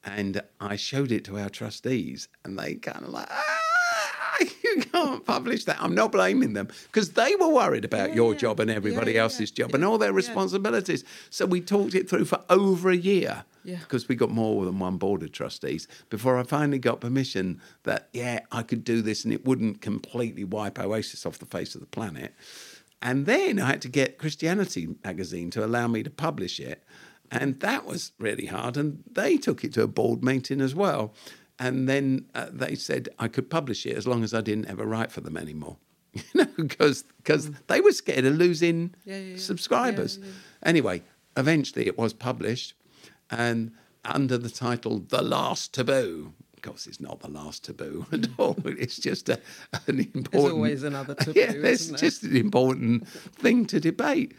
and 0.04 0.42
I 0.60 0.76
showed 0.76 1.12
it 1.12 1.24
to 1.26 1.38
our 1.38 1.50
trustees, 1.50 2.30
and 2.44 2.58
they 2.58 2.76
kind 2.76 3.04
of 3.04 3.10
like, 3.10 3.28
ah, 3.30 4.38
you 4.64 4.82
can't 4.92 5.24
publish 5.26 5.66
that. 5.66 5.78
I'm 5.80 5.94
not 5.94 6.12
blaming 6.12 6.54
them 6.54 6.70
because 6.92 7.12
they 7.12 7.36
were 7.36 7.50
worried 7.50 7.86
about 7.86 8.10
Yeah, 8.10 8.16
your 8.16 8.32
yeah. 8.34 8.40
job 8.40 8.60
and 8.60 8.72
everybody 8.72 9.12
Yeah, 9.14 9.24
else's 9.24 9.52
job 9.52 9.76
and 9.76 9.84
all 9.86 9.98
their 10.00 10.14
responsibilities. 10.14 11.04
So 11.30 11.46
we 11.46 11.62
talked 11.62 11.94
it 11.94 12.10
through 12.10 12.26
for 12.26 12.44
over 12.50 12.90
a 12.90 12.96
year 12.98 13.44
Yeah. 13.64 13.80
because 13.80 14.08
we 14.08 14.16
got 14.16 14.32
more 14.32 14.66
than 14.66 14.80
one 14.80 14.98
board 14.98 15.22
of 15.22 15.32
trustees 15.32 15.88
before 16.10 16.40
I 16.40 16.44
finally 16.44 16.80
got 16.80 17.02
permission 17.02 17.62
that, 17.84 18.10
yeah, 18.14 18.40
I 18.52 18.64
could 18.64 18.84
do 18.84 19.02
this 19.04 19.26
and 19.26 19.34
it 19.34 19.46
wouldn't 19.46 19.82
completely 19.82 20.44
wipe 20.46 20.80
Oasis 20.80 21.24
off 21.26 21.38
the 21.38 21.46
face 21.46 21.76
of 21.76 21.82
the 21.82 21.88
planet. 21.88 22.34
And 23.02 23.26
then 23.26 23.60
I 23.60 23.68
had 23.68 23.82
to 23.84 23.90
get 23.90 24.18
Christianity 24.18 24.96
magazine 25.06 25.52
to 25.52 25.64
allow 25.66 25.88
me 25.88 26.04
to 26.04 26.10
publish 26.10 26.60
it. 26.60 26.84
And 27.32 27.60
that 27.60 27.86
was 27.86 28.12
really 28.20 28.48
hard. 28.48 28.76
And 28.78 29.04
they 29.12 29.38
took 29.38 29.64
it 29.64 29.74
to 29.74 29.84
a 29.84 29.88
board 29.88 30.24
meeting 30.24 30.62
as 30.62 30.74
well. 30.74 31.14
And 31.60 31.88
then 31.90 32.26
uh, 32.34 32.48
they 32.52 32.76
said 32.76 33.10
I 33.20 33.28
could 33.28 33.50
publish 33.50 33.86
it 33.86 33.96
as 33.98 34.08
long 34.08 34.24
as 34.24 34.34
I 34.34 34.42
didn't 34.42 34.68
ever 34.70 34.86
write 34.86 35.12
for 35.12 35.22
them 35.22 35.38
anymore. 35.38 35.78
You 36.16 36.24
know, 36.34 36.48
because 36.58 37.04
because 37.18 37.52
they 37.68 37.82
were 37.82 37.92
scared 37.92 38.26
of 38.26 38.36
losing 38.36 38.96
Yeah, 39.06 39.18
yeah, 39.18 39.32
yeah. 39.34 39.38
subscribers. 39.38 40.18
Anyway, 40.64 41.04
eventually 41.38 41.86
it 41.86 41.98
was 42.00 42.14
published, 42.14 42.74
and 43.30 43.72
under 44.04 44.38
the 44.38 44.50
title 44.50 45.00
"The 45.08 45.22
Last 45.22 45.72
Taboo." 45.74 46.34
Of 46.56 46.64
course, 46.64 46.88
it's 46.88 47.00
not 47.00 47.20
the 47.22 47.30
last 47.30 47.64
taboo 47.64 48.06
at 48.12 48.28
all. 48.38 48.58
It's 48.66 48.98
just 48.98 49.30
a, 49.30 49.40
an 49.88 50.00
important. 50.00 50.32
There's 50.32 50.44
always 50.52 50.84
another 50.84 51.14
taboo. 51.20 51.40
yeah, 51.40 51.52
it's 51.54 51.88
just 51.92 52.24
an 52.24 52.36
important 52.36 53.08
thing 53.08 53.66
to 53.68 53.80
debate. 53.80 54.34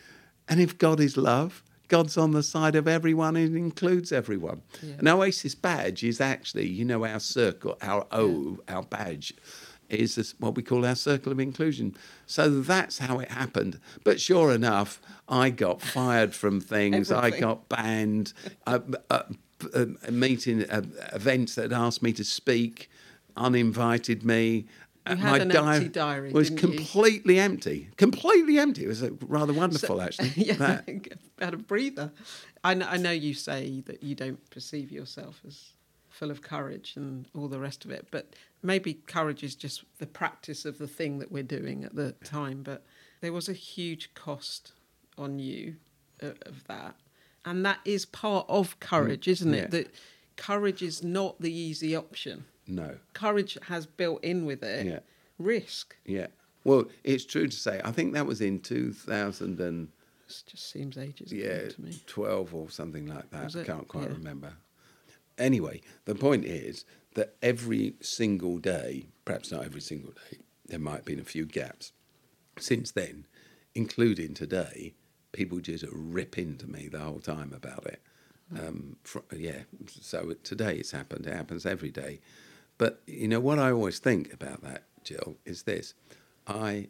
And 0.49 0.61
if 0.61 0.77
God 0.77 0.99
is 1.01 1.17
love, 1.17 1.63
God's 1.91 2.17
on 2.17 2.31
the 2.31 2.43
side 2.43 2.77
of 2.77 2.89
everyone 2.89 3.37
and 3.37 3.55
includes 3.57 4.13
everyone. 4.13 4.63
Yeah. 4.81 4.95
An 5.01 5.09
Oasis 5.09 5.55
badge 5.55 6.03
is 6.03 6.21
actually, 6.21 6.69
you 6.69 6.85
know, 6.85 7.05
our 7.05 7.21
circle, 7.21 7.77
our 7.83 8.07
O, 8.13 8.61
our 8.69 8.85
badge 8.85 9.35
is 9.91 10.15
this, 10.15 10.35
what 10.39 10.55
we 10.55 10.63
call 10.63 10.87
our 10.87 10.95
circle 10.95 11.33
of 11.33 11.41
inclusion. 11.41 11.97
So 12.27 12.61
that's 12.61 12.99
how 12.99 13.19
it 13.19 13.29
happened. 13.29 13.81
But 14.05 14.21
sure 14.21 14.55
enough, 14.55 15.03
I 15.29 15.51
got 15.51 15.83
fired 15.83 16.33
from 16.33 16.61
things. 16.75 17.11
I 17.11 17.31
got 17.31 17.69
banned. 17.69 18.33
Uh, 18.67 18.79
uh, 19.11 19.23
uh, 19.75 19.87
meeting 20.11 20.65
uh, 20.71 20.83
events 21.13 21.57
that 21.57 21.71
asked 21.71 22.03
me 22.03 22.15
to 22.15 22.25
speak, 22.25 22.89
uninvited 23.37 24.25
me. 24.25 24.67
You 25.09 25.15
Uh, 25.17 25.35
an 25.37 25.49
di- 25.49 25.75
empty 25.77 25.89
diary, 25.89 26.33
was 26.33 26.51
didn't 26.51 26.63
you? 26.71 26.77
completely 26.79 27.39
empty. 27.39 27.89
Completely 27.97 28.59
empty. 28.59 28.85
It 28.85 28.89
was 28.89 29.03
uh, 29.03 29.11
rather 29.27 29.53
wonderful, 29.53 30.01
actually. 30.01 30.29
yeah, 30.37 30.55
That- 30.55 30.89
had 31.39 31.55
a 31.55 31.57
breather. 31.57 32.13
I 32.63 32.75
know, 32.75 32.87
I 32.87 32.97
know 32.99 33.11
you 33.11 33.33
say 33.35 33.83
that 33.87 34.03
you 34.03 34.15
don't 34.15 34.49
perceive 34.51 34.93
yourself 34.93 35.41
as 35.47 35.73
full 36.11 36.31
of 36.31 36.43
courage 36.43 36.95
and 36.97 37.27
all 37.35 37.49
the 37.49 37.59
rest 37.59 37.85
of 37.87 37.91
it, 37.91 38.09
but 38.11 38.35
maybe 38.63 38.95
courage 38.95 39.43
is 39.43 39.55
just 39.55 39.85
the 39.99 40.07
practice 40.07 40.65
of 40.67 40.77
the 40.79 40.87
thing 40.89 41.19
that 41.21 41.33
we're 41.33 41.43
doing 41.43 41.83
at 41.85 41.95
the 41.95 42.13
time. 42.25 42.63
But 42.63 42.85
there 43.23 43.33
was 43.33 43.49
a 43.49 43.55
huge 43.55 44.13
cost 44.15 44.73
on 45.17 45.39
you 45.39 45.77
of, 46.21 46.37
of 46.45 46.65
that, 46.69 46.95
and 47.47 47.65
that 47.65 47.79
is 47.87 48.05
part 48.05 48.45
of 48.51 48.79
courage, 48.81 49.27
isn't 49.29 49.55
it? 49.55 49.71
Mm. 49.71 49.73
yeah. 49.73 49.79
That 49.85 49.95
courage 50.37 50.83
is 50.83 51.03
not 51.03 51.41
the 51.41 51.53
easy 51.53 51.97
option. 51.97 52.45
No. 52.67 52.99
Courage 53.15 53.59
has 53.69 53.87
built 53.87 54.23
in 54.25 54.45
with 54.45 54.63
it 54.63 54.87
Yeah. 54.87 55.01
risk. 55.39 55.97
Yeah. 56.05 56.29
Well, 56.65 56.85
it's 57.05 57.25
true 57.25 57.47
to 57.49 57.57
say. 57.57 57.81
I 57.85 57.91
think 57.93 58.13
that 58.15 58.27
was 58.27 58.41
in 58.41 58.61
2000 58.61 59.61
and 59.61 59.89
It 60.29 60.43
just 60.47 60.71
seems 60.71 60.97
ages 60.99 61.33
ago 61.33 61.43
yeah, 61.43 61.69
to 61.69 61.81
me. 61.83 62.01
12 62.07 62.55
or 62.55 62.71
something 62.71 63.07
like 63.07 63.31
that. 63.31 63.57
I 63.57 63.65
can't 63.65 63.89
quite 63.89 64.09
Yeah. 64.09 64.15
remember. 64.17 64.53
Anyway, 65.39 65.81
the 66.05 66.15
point 66.15 66.45
is 66.45 66.85
that 67.15 67.35
every 67.43 67.95
single 68.01 68.59
day, 68.59 69.07
perhaps 69.25 69.51
not 69.51 69.65
every 69.65 69.81
single 69.81 70.13
day, 70.13 70.39
there 70.67 70.79
might 70.79 70.97
have 70.97 71.05
been 71.07 71.19
a 71.19 71.25
few 71.25 71.47
gaps. 71.47 71.93
Since 72.59 72.91
then, 72.93 73.27
including 73.75 74.35
today, 74.35 74.95
people 75.33 75.61
just 75.61 75.85
rip 75.91 76.37
into 76.39 76.67
me 76.69 76.89
the 76.89 76.99
whole 77.01 77.21
time 77.21 77.53
about 77.55 77.87
it. 77.87 78.01
Um, 78.57 78.97
fr- 79.03 79.21
yeah, 79.35 79.63
so 79.89 80.35
today 80.43 80.77
it's 80.77 80.91
happened. 80.91 81.27
It 81.27 81.33
happens 81.35 81.65
every 81.65 81.91
day. 81.91 82.21
But 82.81 83.03
you 83.07 83.29
know 83.29 83.41
what 83.41 83.59
I 83.59 83.73
always 83.73 83.99
think 83.99 84.33
about 84.33 84.63
that, 84.63 84.85
Jill, 85.05 85.37
is 85.45 85.65
this: 85.65 85.93
I 86.47 86.89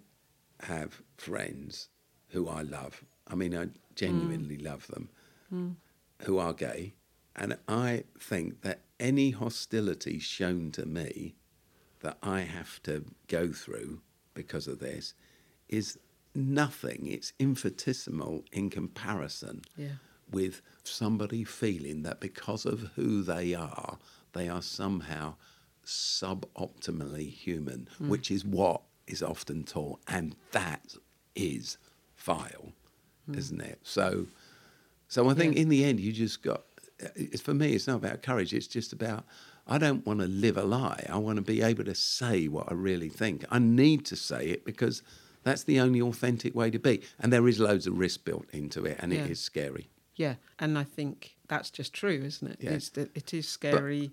have 0.60 1.02
friends 1.16 1.88
who 2.28 2.48
I 2.48 2.62
love. 2.62 3.02
I 3.26 3.34
mean, 3.34 3.56
I 3.56 3.66
genuinely 3.96 4.56
mm. 4.56 4.64
love 4.64 4.86
them, 4.86 5.08
mm. 5.52 5.74
who 6.22 6.38
are 6.38 6.52
gay, 6.52 6.94
and 7.34 7.58
I 7.66 8.04
think 8.20 8.62
that 8.62 8.82
any 9.00 9.32
hostility 9.32 10.20
shown 10.20 10.70
to 10.72 10.86
me 10.86 11.34
that 12.02 12.18
I 12.22 12.42
have 12.42 12.80
to 12.84 13.04
go 13.26 13.50
through 13.52 14.00
because 14.32 14.68
of 14.68 14.78
this 14.78 15.14
is 15.68 15.98
nothing. 16.36 17.08
It's 17.08 17.32
infinitesimal 17.40 18.44
in 18.52 18.70
comparison 18.70 19.62
Yeah. 19.76 19.96
with 20.30 20.62
somebody 20.84 21.42
feeling 21.42 22.02
that 22.02 22.20
because 22.20 22.64
of 22.64 22.92
who 22.94 23.24
they 23.24 23.54
are, 23.54 23.98
they 24.34 24.48
are 24.48 24.62
somehow 24.62 25.34
suboptimally 25.86 27.30
human, 27.30 27.88
which 27.98 28.30
is 28.30 28.44
what 28.44 28.82
is 29.06 29.22
often 29.22 29.64
taught, 29.64 30.00
and 30.08 30.36
that 30.52 30.94
is 31.34 31.78
vile, 32.16 32.72
isn't 33.32 33.60
it? 33.60 33.78
So, 33.82 34.26
so 35.08 35.28
I 35.28 35.34
think 35.34 35.54
Yeah. 35.56 35.62
in 35.62 35.68
the 35.68 35.84
end, 35.84 36.00
you 36.00 36.12
just 36.12 36.42
got. 36.42 36.64
It's 37.16 37.40
for 37.40 37.54
me. 37.54 37.72
It's 37.72 37.86
not 37.86 37.96
about 37.96 38.22
courage. 38.22 38.52
It's 38.52 38.66
just 38.66 38.92
about. 38.92 39.24
I 39.66 39.78
don't 39.78 40.04
want 40.04 40.20
to 40.20 40.26
live 40.26 40.56
a 40.56 40.64
lie. 40.64 41.06
I 41.08 41.16
want 41.18 41.36
to 41.36 41.42
be 41.42 41.62
able 41.62 41.84
to 41.84 41.94
say 41.94 42.46
what 42.48 42.70
I 42.70 42.74
really 42.74 43.08
think. 43.08 43.44
I 43.50 43.58
need 43.58 44.04
to 44.06 44.16
say 44.16 44.48
it 44.48 44.64
because 44.64 45.02
that's 45.42 45.64
the 45.64 45.80
only 45.80 46.00
authentic 46.02 46.54
way 46.54 46.70
to 46.70 46.78
be. 46.78 47.02
And 47.18 47.32
there 47.32 47.46
is 47.48 47.58
loads 47.60 47.86
of 47.86 47.96
risk 47.98 48.24
built 48.24 48.46
into 48.52 48.84
it, 48.84 48.98
and 49.00 49.12
Yeah. 49.12 49.24
it 49.24 49.30
is 49.30 49.40
scary. 49.40 49.88
Yeah, 50.16 50.34
and 50.58 50.76
I 50.76 50.84
think 50.84 51.36
that's 51.48 51.70
just 51.70 51.94
true, 51.94 52.22
isn't 52.24 52.46
it? 52.48 52.58
Yeah. 52.60 52.72
It's 52.72 52.90
it 52.96 53.32
is 53.32 53.48
scary. 53.48 54.10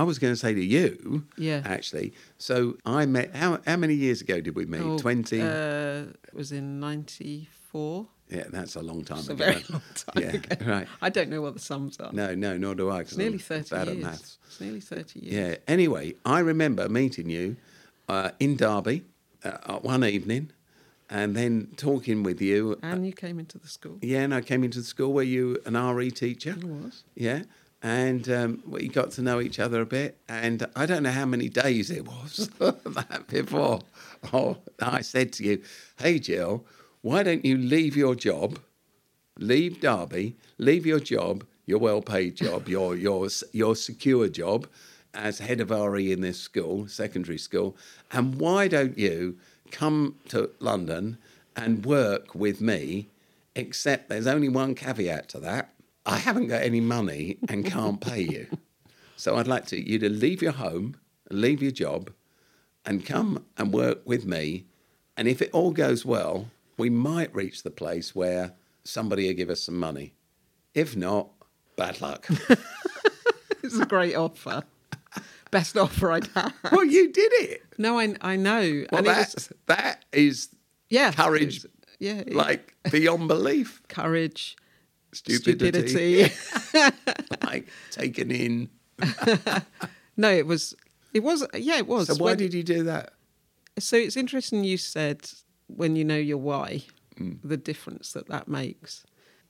I 0.00 0.02
was 0.02 0.18
going 0.18 0.32
to 0.32 0.36
say 0.46 0.54
to 0.54 0.64
you, 0.64 1.24
Yeah. 1.36 1.60
actually. 1.64 2.12
So 2.38 2.76
I 2.86 3.04
met. 3.06 3.36
How, 3.36 3.58
how 3.66 3.76
many 3.76 3.94
years 3.94 4.20
ago 4.22 4.40
did 4.40 4.54
we 4.56 4.64
meet? 4.64 4.80
Oh, 4.80 4.96
Twenty. 4.98 5.40
Uh, 5.42 6.04
it 6.28 6.32
was 6.34 6.52
in 6.52 6.80
'94. 6.80 8.06
yeah, 8.30 8.44
that's 8.50 8.76
a 8.76 8.80
long 8.82 9.04
time 9.04 9.18
It's 9.18 9.28
a 9.28 9.34
very 9.34 9.62
long 9.70 9.82
time 9.94 10.22
yeah, 10.22 10.28
ago. 10.36 10.56
right. 10.74 10.88
I 11.02 11.10
don't 11.10 11.28
know 11.28 11.42
what 11.42 11.52
the 11.54 11.60
sums 11.60 11.98
are. 12.00 12.12
No, 12.12 12.34
no, 12.34 12.56
nor 12.56 12.74
do 12.74 12.88
I. 12.88 13.00
it's 13.00 13.16
nearly 13.16 13.38
30 13.38 13.68
bad 13.70 13.88
at 13.88 13.98
maths. 13.98 14.38
It's 14.46 14.60
nearly 14.60 14.80
30 14.80 15.20
years. 15.20 15.34
Yeah. 15.34 15.56
Anyway, 15.68 16.14
I 16.24 16.38
remember 16.40 16.88
meeting 16.88 17.28
you 17.28 17.56
uh, 18.08 18.30
in 18.38 18.56
Derby 18.56 19.04
uh, 19.44 19.78
one 19.80 20.02
evening, 20.04 20.50
and 21.10 21.36
then 21.36 21.68
talking 21.76 22.22
with 22.22 22.40
you. 22.40 22.78
And 22.82 23.04
you 23.04 23.12
came 23.12 23.38
into 23.38 23.58
the 23.58 23.68
school. 23.68 23.98
Yeah, 24.00 24.20
and 24.20 24.32
I 24.34 24.40
came 24.40 24.64
into 24.64 24.78
the 24.78 24.86
school 24.94 25.12
where 25.12 25.24
you 25.24 25.58
an 25.66 25.74
RE 25.76 26.10
teacher. 26.10 26.56
I 26.62 26.66
was. 26.66 27.04
Yeah. 27.14 27.42
And 27.82 28.28
um, 28.28 28.62
we 28.66 28.88
got 28.88 29.10
to 29.12 29.22
know 29.22 29.40
each 29.40 29.58
other 29.58 29.80
a 29.80 29.86
bit. 29.86 30.18
And 30.28 30.66
I 30.76 30.86
don't 30.86 31.02
know 31.02 31.10
how 31.10 31.24
many 31.26 31.48
days 31.48 31.90
it 31.90 32.06
was 32.06 32.50
that 32.58 33.24
before. 33.28 33.80
Oh, 34.32 34.58
I 34.80 35.00
said 35.00 35.32
to 35.34 35.44
you, 35.44 35.62
hey, 35.98 36.18
Jill, 36.18 36.64
why 37.00 37.22
don't 37.22 37.44
you 37.44 37.56
leave 37.56 37.96
your 37.96 38.14
job, 38.14 38.58
leave 39.38 39.80
Derby, 39.80 40.36
leave 40.58 40.84
your 40.84 41.00
job, 41.00 41.44
your 41.64 41.78
well 41.78 42.02
paid 42.02 42.36
job, 42.36 42.68
your, 42.74 42.94
your, 42.94 43.28
your 43.52 43.74
secure 43.74 44.28
job 44.28 44.66
as 45.14 45.38
head 45.38 45.60
of 45.60 45.70
RE 45.70 46.12
in 46.12 46.20
this 46.20 46.38
school, 46.38 46.86
secondary 46.86 47.38
school, 47.38 47.76
and 48.12 48.36
why 48.36 48.68
don't 48.68 48.96
you 48.98 49.36
come 49.70 50.16
to 50.28 50.50
London 50.60 51.18
and 51.56 51.84
work 51.84 52.34
with 52.34 52.60
me? 52.60 53.08
Except 53.56 54.08
there's 54.08 54.28
only 54.28 54.48
one 54.48 54.74
caveat 54.74 55.28
to 55.30 55.40
that. 55.40 55.72
I 56.06 56.18
haven't 56.18 56.48
got 56.48 56.62
any 56.62 56.80
money 56.80 57.38
and 57.48 57.64
can't 57.64 58.00
pay 58.00 58.20
you. 58.20 58.46
So 59.16 59.36
I'd 59.36 59.46
like 59.46 59.66
to, 59.66 59.78
you 59.78 59.98
to 59.98 60.08
leave 60.08 60.40
your 60.42 60.52
home, 60.52 60.96
leave 61.30 61.62
your 61.62 61.72
job, 61.72 62.10
and 62.86 63.04
come 63.04 63.44
and 63.58 63.72
work 63.72 64.00
with 64.06 64.24
me. 64.24 64.64
And 65.16 65.28
if 65.28 65.42
it 65.42 65.50
all 65.52 65.72
goes 65.72 66.04
well, 66.06 66.48
we 66.78 66.88
might 66.88 67.34
reach 67.34 67.62
the 67.62 67.70
place 67.70 68.14
where 68.14 68.54
somebody 68.82 69.26
will 69.26 69.34
give 69.34 69.50
us 69.50 69.62
some 69.62 69.76
money. 69.78 70.14
If 70.74 70.96
not, 70.96 71.28
bad 71.76 72.00
luck. 72.00 72.26
It's 73.62 73.78
a 73.78 73.86
great 73.86 74.16
offer. 74.16 74.64
Best 75.50 75.76
offer 75.76 76.12
I'd 76.12 76.26
had. 76.28 76.52
well, 76.72 76.84
you 76.84 77.12
did 77.12 77.32
it. 77.34 77.62
No, 77.78 77.98
I, 77.98 78.14
I 78.20 78.36
know. 78.36 78.84
Well, 78.90 78.98
and 78.98 79.06
it 79.06 79.10
that's, 79.10 79.34
was, 79.34 79.52
that 79.66 80.04
is 80.12 80.48
yeah, 80.88 81.12
courage, 81.12 81.66
yeah, 81.98 82.22
like 82.28 82.74
beyond 82.90 83.28
belief. 83.28 83.82
courage, 83.88 84.56
Stupidity, 85.12 85.88
stupidity. 85.88 86.34
like 87.42 87.68
taken 87.90 88.30
in. 88.30 88.70
no, 90.16 90.30
it 90.30 90.46
was. 90.46 90.74
It 91.12 91.22
was. 91.22 91.46
Yeah, 91.54 91.78
it 91.78 91.86
was. 91.86 92.06
So 92.08 92.14
why 92.14 92.30
When- 92.32 92.38
did 92.38 92.54
you 92.54 92.62
do 92.62 92.82
that? 92.84 93.12
So 93.78 93.96
it's 93.96 94.16
interesting 94.16 94.64
you 94.64 94.76
said 94.76 95.30
when 95.68 95.96
you 95.96 96.04
know 96.04 96.16
your 96.16 96.38
why, 96.38 96.82
Hmm. 97.16 97.34
the 97.42 97.56
difference 97.56 98.12
that 98.12 98.28
that 98.28 98.46
makes. 98.48 99.04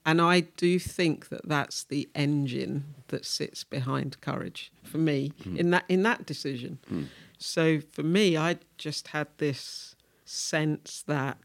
And 0.07 0.21
I 0.21 0.41
do 0.41 0.79
think 0.79 1.29
that 1.29 1.47
that's 1.47 1.85
the 1.85 2.09
engine 2.15 2.95
that 3.09 3.25
sits 3.27 3.65
behind 3.65 4.21
courage 4.23 4.73
for 4.83 4.99
me 4.99 5.33
Hmm. 5.45 5.57
in 5.57 5.71
that 5.71 5.85
in 5.89 6.03
that 6.05 6.25
decision. 6.27 6.79
So 7.39 7.81
for 7.93 8.03
me, 8.03 8.37
I 8.37 8.59
just 8.79 9.09
had 9.09 9.29
this 9.39 9.95
sense 10.25 11.03
that 11.07 11.39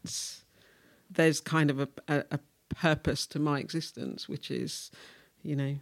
there's 1.10 1.40
kind 1.40 1.70
of 1.70 1.80
a, 1.80 1.88
a, 2.08 2.24
a 2.32 2.38
purpose 2.80 3.26
to 3.28 3.38
my 3.38 3.58
existence, 3.58 4.28
which 4.28 4.50
is, 4.50 4.90
you 5.42 5.56
know, 5.56 5.76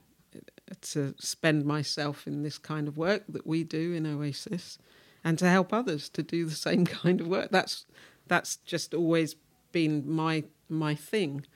to 0.81 1.15
spend 1.19 1.65
myself 1.65 2.27
in 2.27 2.43
this 2.43 2.59
kind 2.59 2.89
of 2.89 2.97
work 2.97 3.25
that 3.29 3.47
we 3.47 3.65
do 3.65 3.93
in 3.93 4.07
Oasis, 4.07 4.79
and 5.23 5.39
to 5.39 5.49
help 5.49 5.73
others 5.73 6.09
to 6.11 6.23
do 6.23 6.45
the 6.45 6.55
same 6.69 6.85
kind 6.87 7.21
of 7.21 7.29
work. 7.29 7.51
That's 7.51 7.87
that's 8.27 8.57
just 8.57 8.95
always 8.95 9.37
been 9.73 10.09
my 10.11 10.45
my 10.69 10.95
thing. 10.95 11.47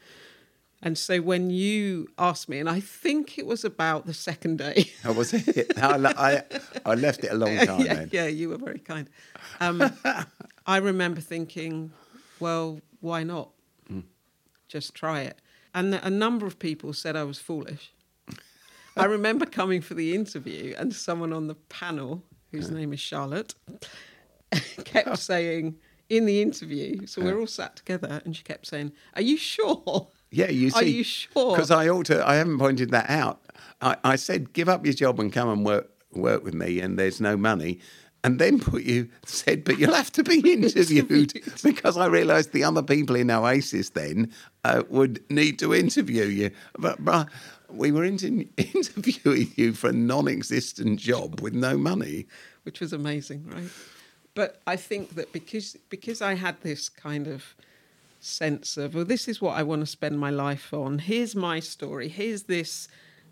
And 0.81 0.97
so 0.97 1.21
when 1.21 1.51
you 1.51 2.07
asked 2.19 2.49
me, 2.49 2.61
and 2.61 2.71
I 2.71 2.79
think 2.79 3.37
it 3.37 3.47
was 3.47 3.65
about 3.65 4.07
the 4.07 4.15
second 4.15 4.59
day. 4.59 4.93
How 5.03 5.13
was 5.21 5.35
it? 5.35 5.77
I, 5.77 5.97
I, 6.17 6.43
I 6.87 6.95
left 6.95 7.25
it 7.25 7.33
a 7.33 7.35
long 7.35 7.57
time 7.67 7.81
yeah, 7.81 7.95
then. 7.95 8.11
yeah, 8.13 8.27
you 8.27 8.51
were 8.51 8.59
very 8.59 8.79
kind. 8.79 9.11
Um, 9.59 9.93
I 10.67 10.77
remember 10.77 11.21
thinking, 11.21 11.91
well, 12.39 12.81
why 13.01 13.25
not? 13.25 13.51
Just 14.69 14.95
try 14.95 15.23
it. 15.23 15.41
And 15.75 15.95
a 15.95 16.11
number 16.11 16.47
of 16.47 16.59
people 16.59 16.93
said 16.93 17.17
I 17.17 17.25
was 17.25 17.39
foolish. 17.39 17.93
I 18.97 19.05
remember 19.05 19.47
coming 19.47 19.81
for 19.81 19.95
the 19.95 20.15
interview, 20.15 20.75
and 20.77 20.93
someone 20.93 21.33
on 21.33 21.47
the 21.47 21.55
panel, 21.55 22.25
whose 22.51 22.71
name 22.71 22.93
is 22.93 23.01
Charlotte, 23.01 23.55
kept 24.85 25.09
oh. 25.09 25.15
saying 25.15 25.77
in 26.09 26.27
the 26.27 26.43
interview, 26.43 27.07
so 27.07 27.23
we're 27.23 27.37
oh. 27.37 27.41
all 27.41 27.47
sat 27.47 27.77
together, 27.77 28.21
and 28.25 28.35
she 28.35 28.43
kept 28.43 28.67
saying, 28.67 28.93
Are 29.15 29.23
you 29.23 29.37
sure? 29.37 30.09
Yeah, 30.31 30.51
you 30.51 30.71
see. 30.71 30.81
Are 30.81 30.85
you 30.85 31.05
sure? 31.05 31.53
Because 31.55 31.71
I 31.71 31.89
ought 31.89 32.07
to. 32.07 32.27
I 32.27 32.37
haven't 32.37 32.59
pointed 32.59 32.91
that 32.91 33.09
out. 33.09 33.41
I, 33.81 33.97
I 34.03 34.17
said, 34.17 34.53
give 34.53 34.69
up 34.69 34.85
your 34.85 34.95
job 34.95 35.21
and 35.21 35.33
come 35.33 35.49
and 35.49 35.65
work 35.65 35.91
work 36.13 36.43
with 36.43 36.55
me, 36.55 36.81
and 36.81 36.99
there's 36.99 37.21
no 37.21 37.37
money. 37.37 37.79
And 38.25 38.41
then 38.41 38.59
put 38.59 38.83
you 38.83 39.09
said, 39.25 39.63
but 39.65 39.79
you'll 39.79 39.95
have 39.95 40.11
to 40.13 40.25
be 40.25 40.41
interviewed 40.53 41.33
because 41.63 41.97
I 41.97 42.07
realised 42.07 42.53
the 42.53 42.65
other 42.65 42.83
people 42.83 43.15
in 43.15 43.31
Oasis 43.31 43.91
then 43.91 44.33
uh, 44.65 44.83
would 44.89 45.23
need 45.31 45.59
to 45.61 45.73
interview 45.73 46.25
you. 46.25 46.51
But, 46.79 47.05
but 47.05 47.29
we 47.71 47.93
were 47.93 48.05
inter- 48.05 48.49
interviewing 48.57 49.53
you 49.57 49.73
for 49.73 49.91
a 49.91 49.93
non-existent 49.93 50.99
job 50.99 51.41
with 51.41 51.55
no 51.55 51.79
money. 51.79 52.27
Which 52.65 52.81
was 52.81 52.93
amazing, 52.93 53.49
right? 53.49 53.71
but 54.39 54.63
I 54.69 54.77
think 54.77 55.17
that 55.17 55.33
because 55.33 55.77
because 55.89 56.23
I 56.23 56.35
had 56.35 56.61
this 56.61 56.89
kind 56.89 57.27
of 57.27 57.57
sense 58.21 58.77
of 58.77 58.95
well, 58.95 59.05
this 59.05 59.27
is 59.27 59.41
what 59.41 59.57
I 59.57 59.65
want 59.65 59.81
to 59.83 59.87
spend 59.87 60.21
my 60.21 60.31
life 60.31 60.73
on. 60.73 61.01
Here's 61.01 61.35
my 61.35 61.59
story. 61.59 62.09
Here's 62.09 62.45
this. 62.45 62.87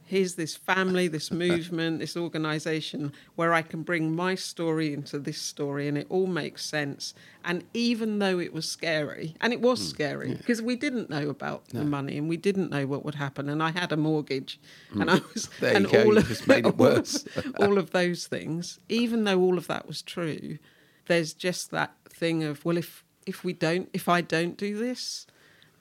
Here's 0.07 0.37
this 0.37 0.57
family, 0.57 1.09
this 1.09 1.31
movement, 1.45 1.99
this 1.99 2.17
organization 2.17 3.13
where 3.35 3.53
I 3.53 3.63
can 3.63 3.83
bring 3.83 4.15
my 4.15 4.35
story 4.35 4.95
into 4.95 5.19
this 5.19 5.39
story 5.39 5.89
and 5.89 5.99
it 5.99 6.07
all 6.09 6.27
makes 6.27 6.65
sense. 6.65 7.13
And 7.45 7.65
even 7.75 8.19
though 8.19 8.39
it 8.39 8.53
was 8.53 8.69
scary, 8.69 9.37
and 9.41 9.53
it 9.53 9.61
was 9.61 9.81
hmm, 9.81 9.87
scary 9.87 10.35
because 10.35 10.63
we 10.63 10.77
didn't 10.77 11.11
know 11.11 11.29
about 11.29 11.69
the 11.69 11.85
money 11.85 12.17
and 12.17 12.29
we 12.29 12.37
didn't 12.37 12.71
know 12.71 12.87
what 12.87 13.05
would 13.05 13.17
happen. 13.17 13.49
And 13.49 13.63
I 13.63 13.71
had 13.71 13.93
a 13.93 13.97
mortgage 13.97 14.59
hmm. 14.91 15.03
and 15.03 15.11
I 15.11 15.21
was, 15.35 15.49
There 15.61 15.77
and 15.77 15.87
all 15.87 16.17
of, 16.17 16.27
just 16.29 16.47
made 16.47 16.67
it 16.67 16.67
all 16.67 16.73
worse. 16.73 17.25
all 17.59 17.79
of 17.79 17.91
those 17.91 18.27
things, 18.27 18.81
even 18.89 19.25
though 19.25 19.41
all 19.41 19.59
of 19.59 19.67
that 19.67 19.87
was 19.87 20.03
true, 20.03 20.59
there's 21.07 21.33
just 21.33 21.71
that 21.73 21.93
thing 22.09 22.43
of 22.43 22.65
well, 22.65 22.77
if 22.77 23.05
if 23.27 23.43
we 23.43 23.53
don't, 23.53 23.89
if 23.93 24.09
I 24.09 24.21
don't 24.21 24.57
do 24.57 24.79
this, 24.79 25.27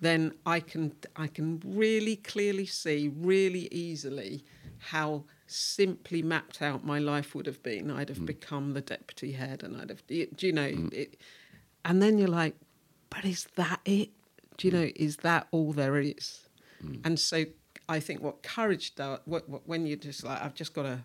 then 0.06 0.34
I 0.46 0.60
can 0.60 0.94
I 1.16 1.28
can 1.28 1.62
really 1.66 2.16
clearly 2.16 2.66
see 2.66 3.12
really 3.16 3.68
easily 3.72 4.44
how 4.78 5.24
simply 5.48 6.22
mapped 6.22 6.62
out 6.62 6.86
my 6.86 7.00
life 7.00 7.36
would 7.36 7.46
have 7.46 7.62
been. 7.64 7.92
I'd 7.92 8.10
have 8.10 8.20
mm. 8.20 8.26
become 8.26 8.74
the 8.74 8.82
deputy 8.82 9.32
head, 9.34 9.64
and 9.64 9.76
I'd 9.78 9.90
have 9.90 10.06
do 10.08 10.28
you 10.40 10.54
know, 10.54 10.70
mm. 10.70 10.94
it, 10.94 11.18
and 11.84 12.02
then 12.02 12.18
you're 12.18 12.28
like, 12.28 12.56
but 13.10 13.26
is 13.26 13.48
that 13.56 13.80
it? 13.86 14.10
Do 14.58 14.68
you 14.68 14.74
mm. 14.74 14.80
know, 14.80 14.92
is 14.96 15.18
that 15.18 15.48
all 15.52 15.74
there 15.74 15.98
is? 16.00 16.42
And 17.04 17.20
so 17.20 17.46
I 17.90 18.00
think 18.00 18.22
what 18.22 18.44
courage 18.44 18.94
does, 18.94 19.20
what, 19.26 19.50
what, 19.50 19.68
when 19.68 19.88
you're 19.88 19.98
just 19.98 20.24
like, 20.24 20.40
I've 20.40 20.54
just 20.54 20.74
got 20.74 20.84
to 20.84 21.04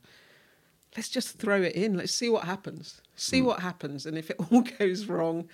let's 0.97 1.09
just 1.09 1.39
throw 1.39 1.63
it 1.63 1.73
in. 1.75 1.97
Let's 1.97 2.13
see 2.13 2.29
what 2.29 2.45
happens. 2.45 3.01
See 3.15 3.43
what 3.43 3.61
happens. 3.61 4.07
And 4.07 4.19
if 4.19 4.31
it 4.31 4.37
all 4.51 4.63
goes 4.63 5.07
wrong, 5.07 5.49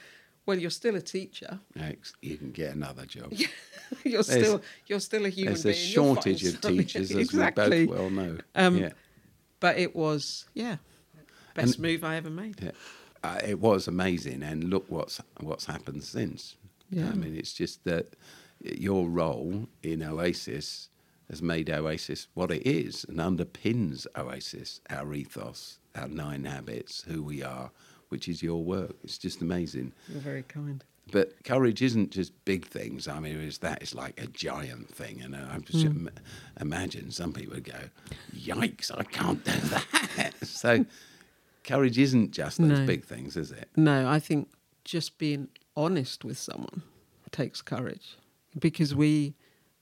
well, 0.47 0.59
you're 0.59 0.71
still 0.71 0.97
a 0.97 1.00
teacher. 1.00 1.59
Ex- 1.79 2.15
You 2.23 2.37
can 2.37 2.53
get 2.53 2.75
another 2.75 3.05
job. 3.05 3.33
you're 4.05 4.23
There's- 4.23 4.26
still 4.26 4.62
you're 4.87 5.00
still 5.00 5.26
a 5.26 5.29
human 5.29 5.55
being. 5.55 5.62
There's 5.62 5.76
a 5.76 5.79
shortage 5.79 6.45
of 6.45 6.53
something. 6.53 6.79
teachers, 6.79 7.11
as 7.11 7.17
exactly. 7.17 7.81
we 7.81 7.87
both 7.87 7.99
well 7.99 8.11
know. 8.11 8.38
Um, 8.55 8.76
yeah. 8.79 8.91
But 9.61 9.79
it 9.79 9.97
was 9.97 10.47
yeah, 10.55 10.76
best 11.55 11.79
move 11.79 12.05
I 12.05 12.17
ever 12.17 12.31
made. 12.31 12.61
Yeah. 12.62 12.71
Uh, 13.25 13.41
it 13.45 13.59
was 13.59 13.88
amazing, 13.88 14.43
and 14.43 14.65
look 14.65 14.85
what's 14.88 15.21
what's 15.41 15.67
happened 15.67 16.05
since. 16.05 16.57
Yeah. 16.91 17.09
I 17.09 17.15
mean, 17.15 17.35
it's 17.37 17.53
just 17.53 17.83
that 17.85 18.15
your 18.61 19.09
role 19.09 19.67
in 19.83 20.03
Oasis 20.03 20.88
has 21.29 21.43
made 21.43 21.69
Oasis 21.69 22.29
what 22.35 22.53
it 22.53 22.65
is 22.65 23.05
and 23.09 23.19
underpins 23.19 24.07
Oasis, 24.17 24.81
our 24.91 25.12
ethos, 25.12 25.79
our 25.97 26.07
nine 26.07 26.45
habits, 26.45 27.03
who 27.09 27.23
we 27.25 27.43
are, 27.43 27.73
which 28.09 28.29
is 28.29 28.43
your 28.43 28.63
work. 28.63 28.95
It's 29.05 29.19
just 29.19 29.43
amazing. 29.43 29.93
You're 30.09 30.21
very 30.21 30.43
kind. 30.43 30.85
But 31.13 31.45
courage 31.45 31.83
isn't 31.83 32.11
just 32.11 32.33
big 32.45 32.67
things. 32.67 33.07
I 33.07 33.21
mean, 33.21 33.41
is 33.41 33.59
that 33.59 33.83
is 33.83 33.95
like 33.95 34.21
a 34.21 34.27
giant 34.27 34.89
thing, 34.93 35.23
and 35.23 35.37
I 35.37 35.59
just 35.59 35.85
hmm. 35.85 36.09
im- 36.09 36.11
imagine 36.61 37.13
some 37.13 37.33
people 37.33 37.55
would 37.55 37.65
go, 37.65 37.79
"Yikes, 38.35 38.91
I 38.97 39.05
can't 39.05 39.45
do 39.45 39.53
that." 40.17 40.33
so, 40.43 40.85
courage 41.63 41.99
isn't 41.99 42.33
just 42.33 42.59
those 42.59 42.81
No. 42.81 42.87
big 42.87 43.05
things, 43.05 43.37
is 43.37 43.53
it? 43.53 43.69
No, 43.77 44.09
I 44.09 44.19
think 44.19 44.49
just 44.85 45.19
being 45.19 45.49
honest 45.77 46.25
with 46.25 46.39
someone 46.39 46.83
takes 47.31 47.61
courage 47.61 48.17
because 48.59 48.95
we 48.95 49.35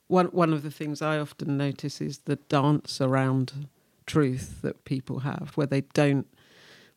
one 0.09 0.27
one 0.27 0.53
of 0.53 0.63
the 0.63 0.71
things 0.71 1.01
I 1.01 1.19
often 1.19 1.57
notice 1.57 2.01
is 2.01 2.19
the 2.25 2.37
dance 2.37 3.01
around 3.01 3.69
truth 4.07 4.61
that 4.63 4.85
people 4.85 5.21
have 5.21 5.53
where 5.55 5.67
they 5.67 5.83
don't 5.83 6.27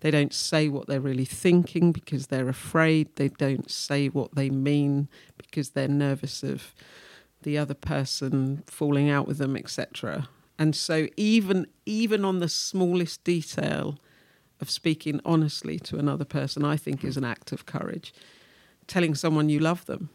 they 0.02 0.12
don't 0.12 0.34
say 0.34 0.68
what 0.68 0.88
they're 0.88 1.02
really 1.02 1.26
thinking 1.26 1.92
because 1.92 2.28
they're 2.28 2.50
afraid 2.50 3.16
they 3.16 3.30
don't 3.30 3.70
say 3.70 4.08
what 4.08 4.36
they 4.36 4.50
mean 4.50 5.08
because 5.38 5.72
they're 5.72 5.88
nervous 5.88 6.44
of 6.44 6.74
the 7.44 7.58
other 7.58 7.74
person 7.74 8.64
falling 8.68 9.10
out 9.10 9.28
with 9.28 9.38
them 9.38 9.56
etc 9.56 10.28
and 10.60 10.76
so 10.76 11.08
even 11.18 11.68
even 11.86 12.26
on 12.26 12.40
the 12.40 12.50
smallest 12.50 13.24
detail 13.24 13.98
of 14.60 14.70
speaking 14.70 15.22
honestly 15.24 15.80
to 15.80 15.98
another 15.98 16.26
person, 16.26 16.66
I 16.66 16.78
think 16.78 17.04
is 17.04 17.18
an 17.18 17.24
act 17.24 17.52
of 17.52 17.66
courage. 17.66 18.14
Telling 18.88 19.16
someone 19.16 19.50
you 19.50 19.60
love 19.60 19.86
them 19.86 20.10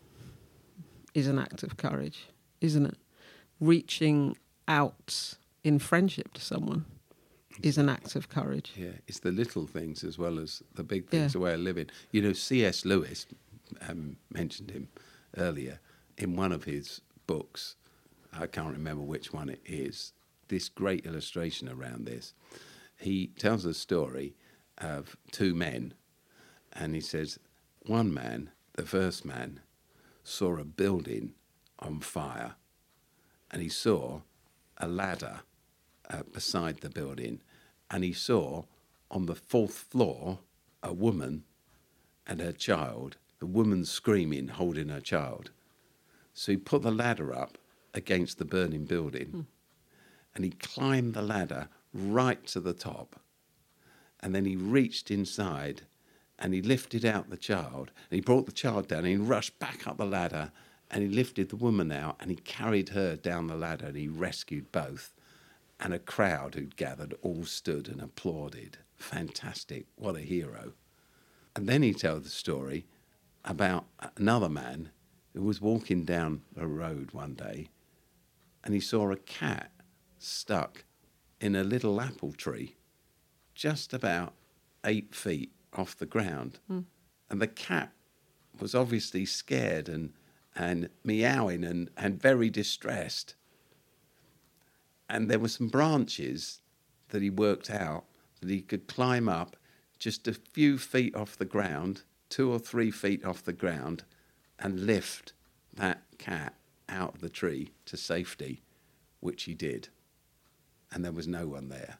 is 1.14 1.26
an 1.26 1.38
act 1.38 1.62
of 1.62 1.76
courage, 1.76 2.28
isn't 2.60 2.86
it? 2.86 2.96
Reaching 3.60 4.36
out 4.66 5.34
in 5.62 5.78
friendship 5.78 6.32
to 6.34 6.40
someone 6.40 6.86
is 7.62 7.78
an 7.78 7.88
act 7.88 8.14
of 8.16 8.28
courage. 8.28 8.72
Yeah, 8.76 8.92
it's 9.06 9.20
the 9.20 9.32
little 9.32 9.66
things 9.66 10.04
as 10.04 10.18
well 10.18 10.38
as 10.38 10.62
the 10.74 10.82
big 10.84 11.08
things, 11.08 11.22
Yeah. 11.22 11.28
the 11.28 11.40
way 11.40 11.54
of 11.54 11.60
living. 11.60 11.88
You 12.10 12.22
know, 12.22 12.32
C.S. 12.32 12.84
Lewis 12.84 13.26
um, 13.88 14.16
mentioned 14.32 14.70
him 14.70 14.88
earlier 15.36 15.80
in 16.18 16.36
one 16.36 16.52
of 16.52 16.64
his 16.64 17.00
books. 17.26 17.76
I 18.32 18.46
can't 18.46 18.72
remember 18.72 19.02
which 19.02 19.32
one 19.32 19.48
it 19.48 19.60
is. 19.64 20.12
This 20.48 20.68
great 20.68 21.06
illustration 21.06 21.68
around 21.68 22.06
this. 22.06 22.34
He 22.98 23.28
tells 23.38 23.64
a 23.64 23.74
story 23.74 24.34
of 24.78 25.16
two 25.30 25.54
men, 25.54 25.94
and 26.72 26.94
he 26.94 27.00
says, 27.00 27.38
one 27.86 28.12
man, 28.14 28.50
the 28.74 28.84
first 28.86 29.24
man, 29.24 29.60
saw 30.24 30.56
a 30.56 30.64
building 30.64 31.34
on 31.78 32.00
fire, 32.00 32.54
and 33.50 33.60
he 33.62 33.68
saw 33.68 34.20
a 34.78 34.86
ladder 34.88 35.40
uh, 36.12 36.22
beside 36.32 36.78
the 36.78 36.90
building, 36.90 37.40
and 37.90 38.04
he 38.04 38.12
saw 38.12 38.64
on 39.10 39.26
the 39.26 39.34
fourth 39.34 39.74
floor 39.74 40.38
a 40.82 40.92
woman 40.92 41.44
and 42.26 42.40
her 42.40 42.52
child, 42.52 43.16
the 43.40 43.46
woman 43.46 43.84
screaming, 43.84 44.48
holding 44.48 44.88
her 44.88 45.00
child. 45.00 45.50
So 46.34 46.52
he 46.52 46.58
put 46.58 46.82
the 46.82 46.90
ladder 46.90 47.34
up 47.34 47.58
against 47.94 48.38
the 48.38 48.44
burning 48.44 48.84
building, 48.84 49.46
and 50.34 50.44
he 50.44 50.50
climbed 50.50 51.14
the 51.14 51.22
ladder 51.22 51.68
right 51.92 52.44
to 52.46 52.60
the 52.60 52.72
top. 52.72 53.20
And 54.20 54.34
then 54.34 54.44
he 54.44 54.56
reached 54.56 55.10
inside 55.10 55.82
and 56.38 56.54
he 56.54 56.62
lifted 56.62 57.04
out 57.04 57.28
the 57.28 57.36
child. 57.36 57.90
And 58.10 58.16
he 58.16 58.20
brought 58.20 58.46
the 58.46 58.52
child 58.52 58.88
down 58.88 59.00
and 59.00 59.08
he 59.08 59.16
rushed 59.16 59.58
back 59.58 59.86
up 59.86 59.98
the 59.98 60.06
ladder 60.06 60.52
and 60.90 61.02
he 61.02 61.08
lifted 61.08 61.48
the 61.48 61.56
woman 61.56 61.90
out 61.90 62.16
and 62.20 62.30
he 62.30 62.36
carried 62.36 62.90
her 62.90 63.16
down 63.16 63.46
the 63.46 63.56
ladder 63.56 63.86
and 63.86 63.96
he 63.96 64.08
rescued 64.08 64.70
both. 64.72 65.12
And 65.82 65.92
a 65.92 65.98
crowd 65.98 66.54
who'd 66.54 66.76
gathered 66.76 67.14
all 67.22 67.44
stood 67.44 67.88
and 67.88 68.00
applauded. 68.00 68.78
Fantastic. 68.96 69.86
What 69.96 70.16
a 70.16 70.20
hero. 70.20 70.72
And 71.54 71.68
then 71.68 71.82
he 71.82 71.92
tells 71.92 72.22
the 72.22 72.30
story 72.30 72.86
about 73.44 73.84
another 74.16 74.48
man 74.48 74.90
who 75.34 75.42
was 75.42 75.60
walking 75.60 76.04
down 76.04 76.42
a 76.56 76.66
road 76.66 77.10
one 77.12 77.34
day 77.34 77.68
and 78.64 78.74
he 78.74 78.80
saw 78.80 79.10
a 79.10 79.16
cat 79.16 79.70
stuck 80.18 80.84
in 81.40 81.56
a 81.56 81.64
little 81.64 82.00
apple 82.00 82.32
tree 82.32 82.76
just 83.54 83.92
about 83.92 84.34
eight 84.84 85.14
feet 85.14 85.52
off 85.74 85.96
the 85.98 86.06
ground. 86.06 86.58
Hmm. 86.68 86.80
And 87.28 87.40
the 87.40 87.48
cat 87.48 87.92
was 88.60 88.74
obviously 88.74 89.24
scared 89.24 89.88
and, 89.88 90.12
and 90.54 90.90
meowing 91.02 91.64
and, 91.64 91.90
and 91.96 92.20
very 92.20 92.50
distressed. 92.50 93.34
And 95.08 95.30
there 95.30 95.38
were 95.38 95.48
some 95.48 95.68
branches 95.68 96.60
that 97.08 97.22
he 97.22 97.30
worked 97.30 97.70
out 97.70 98.04
that 98.40 98.50
he 98.50 98.60
could 98.60 98.88
climb 98.88 99.28
up 99.28 99.56
just 99.98 100.26
a 100.26 100.34
few 100.34 100.78
feet 100.78 101.14
off 101.14 101.36
the 101.36 101.44
ground, 101.44 102.02
two 102.28 102.50
or 102.50 102.58
three 102.58 102.90
feet 102.90 103.24
off 103.24 103.44
the 103.44 103.52
ground, 103.52 104.04
and 104.58 104.86
lift 104.86 105.32
that 105.74 106.02
cat 106.18 106.54
out 106.88 107.14
of 107.14 107.20
the 107.20 107.28
tree 107.28 107.72
to 107.86 107.96
safety, 107.96 108.62
which 109.20 109.44
he 109.44 109.54
did. 109.54 109.88
And 110.90 111.04
there 111.04 111.12
was 111.12 111.28
no 111.28 111.46
one 111.46 111.68
there. 111.68 111.98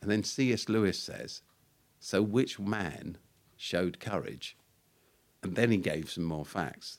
And 0.00 0.10
then 0.10 0.24
C.S. 0.24 0.68
Lewis 0.68 0.98
says, 0.98 1.42
So 2.00 2.22
which 2.22 2.58
man 2.58 3.18
showed 3.56 4.00
courage? 4.00 4.56
And 5.42 5.54
then 5.54 5.70
he 5.70 5.78
gave 5.78 6.10
some 6.10 6.24
more 6.24 6.44
facts. 6.44 6.98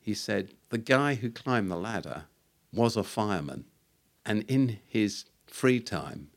He 0.00 0.14
said, 0.14 0.54
The 0.70 0.78
guy 0.78 1.14
who 1.14 1.30
climbed 1.30 1.70
the 1.70 1.76
ladder 1.76 2.24
was 2.72 2.96
a 2.96 3.02
fireman. 3.02 3.64
And 4.26 4.44
in 4.48 4.78
his 4.86 5.24
free 5.46 5.80
time, 5.80 6.30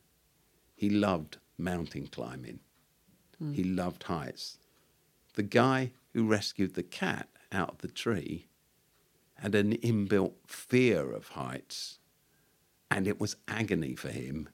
he 0.75 0.89
loved 0.89 1.37
mountain 1.57 2.07
climbing. 2.07 2.59
Hmm. 3.37 3.53
He 3.53 3.63
loved 3.63 4.03
heights. 4.03 4.57
The 5.35 5.43
guy 5.43 5.91
who 6.13 6.27
rescued 6.27 6.73
the 6.73 6.83
cat 6.83 7.29
out 7.51 7.69
of 7.69 7.77
the 7.79 7.87
tree 7.87 8.47
had 9.35 9.55
an 9.55 9.73
inbuilt 9.77 10.33
fear 10.47 11.11
of 11.11 11.29
heights, 11.29 11.99
and 12.89 13.07
it 13.07 13.19
was 13.19 13.35
agony 13.47 13.95
for 13.95 14.09
him 14.09 14.49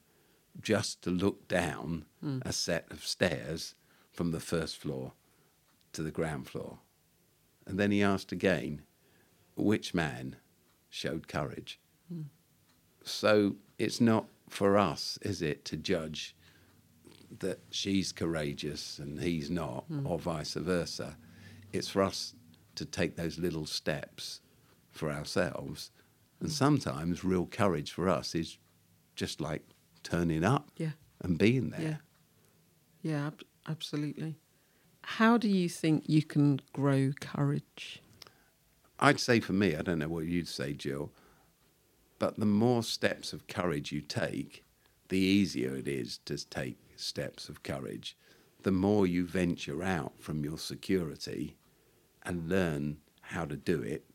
just 0.62 1.02
to 1.04 1.10
look 1.10 1.48
down 1.48 2.06
hmm. 2.20 2.40
a 2.44 2.54
set 2.54 2.86
of 2.92 3.06
stairs 3.06 3.76
from 4.12 4.32
the 4.32 4.40
first 4.40 4.78
floor 4.78 5.14
to 5.94 6.04
the 6.04 6.12
ground 6.12 6.48
floor. 6.48 6.80
And 7.66 7.80
then 7.80 7.92
he 7.92 8.04
asked 8.04 8.32
again, 8.32 8.84
which 9.56 9.94
man 9.94 10.36
showed 10.90 11.28
courage? 11.28 11.80
Hmm. 12.10 12.24
So 13.04 13.56
it's 13.78 14.02
not 14.02 14.26
for 14.50 14.78
us, 14.78 15.18
is 15.22 15.42
it, 15.42 15.66
to 15.66 15.78
judge 15.78 16.36
that 17.40 17.60
she's 17.72 18.12
courageous 18.12 19.00
and 19.00 19.20
he's 19.20 19.50
not, 19.50 19.86
hmm. 19.88 20.06
or 20.06 20.20
vice 20.20 20.54
versa. 20.54 21.18
It's 21.72 21.88
for 21.90 22.04
us 22.04 22.36
to 22.76 22.86
take 22.86 23.16
those 23.16 23.40
little 23.40 23.66
steps 23.66 24.42
for 24.92 25.12
ourselves. 25.12 25.92
And 26.40 26.50
hmm. 26.50 26.54
sometimes 26.54 27.24
real 27.24 27.46
courage 27.48 27.92
for 27.92 28.08
us 28.08 28.36
is 28.36 28.58
just 29.16 29.42
like 29.42 29.64
turning 30.04 30.44
up 30.44 30.70
Yeah. 30.78 30.92
and 31.22 31.38
being 31.38 31.70
there. 31.70 31.82
Yeah. 31.82 31.98
Yeah, 33.02 33.28
ab- 33.28 33.44
absolutely. 33.68 34.38
How 35.04 35.38
do 35.38 35.50
you 35.50 35.68
think 35.68 36.06
you 36.08 36.24
can 36.24 36.62
grow 36.72 37.12
courage? 37.20 38.02
I'd 39.00 39.20
say 39.20 39.42
for 39.42 39.52
me, 39.54 39.76
I 39.76 39.82
don't 39.82 40.00
know 40.00 40.08
what 40.08 40.26
you'd 40.26 40.48
say, 40.48 40.74
Jill, 40.74 41.12
but 42.20 42.40
the 42.40 42.46
more 42.46 42.84
steps 42.84 43.34
of 43.34 43.48
courage 43.48 43.92
you 43.92 44.02
take, 44.02 44.64
the 45.10 45.18
easier 45.18 45.76
it 45.76 45.88
is 45.88 46.20
to 46.26 46.38
take 46.50 46.78
steps 46.96 47.50
of 47.50 47.64
courage. 47.64 48.16
The 48.62 48.72
more 48.72 49.06
you 49.06 49.26
venture 49.26 49.84
out 49.84 50.14
from 50.20 50.44
your 50.44 50.58
security 50.58 51.58
and 52.24 52.50
learn 52.50 52.98
how 53.22 53.46
to 53.46 53.56
do 53.56 53.82
it 53.82 54.06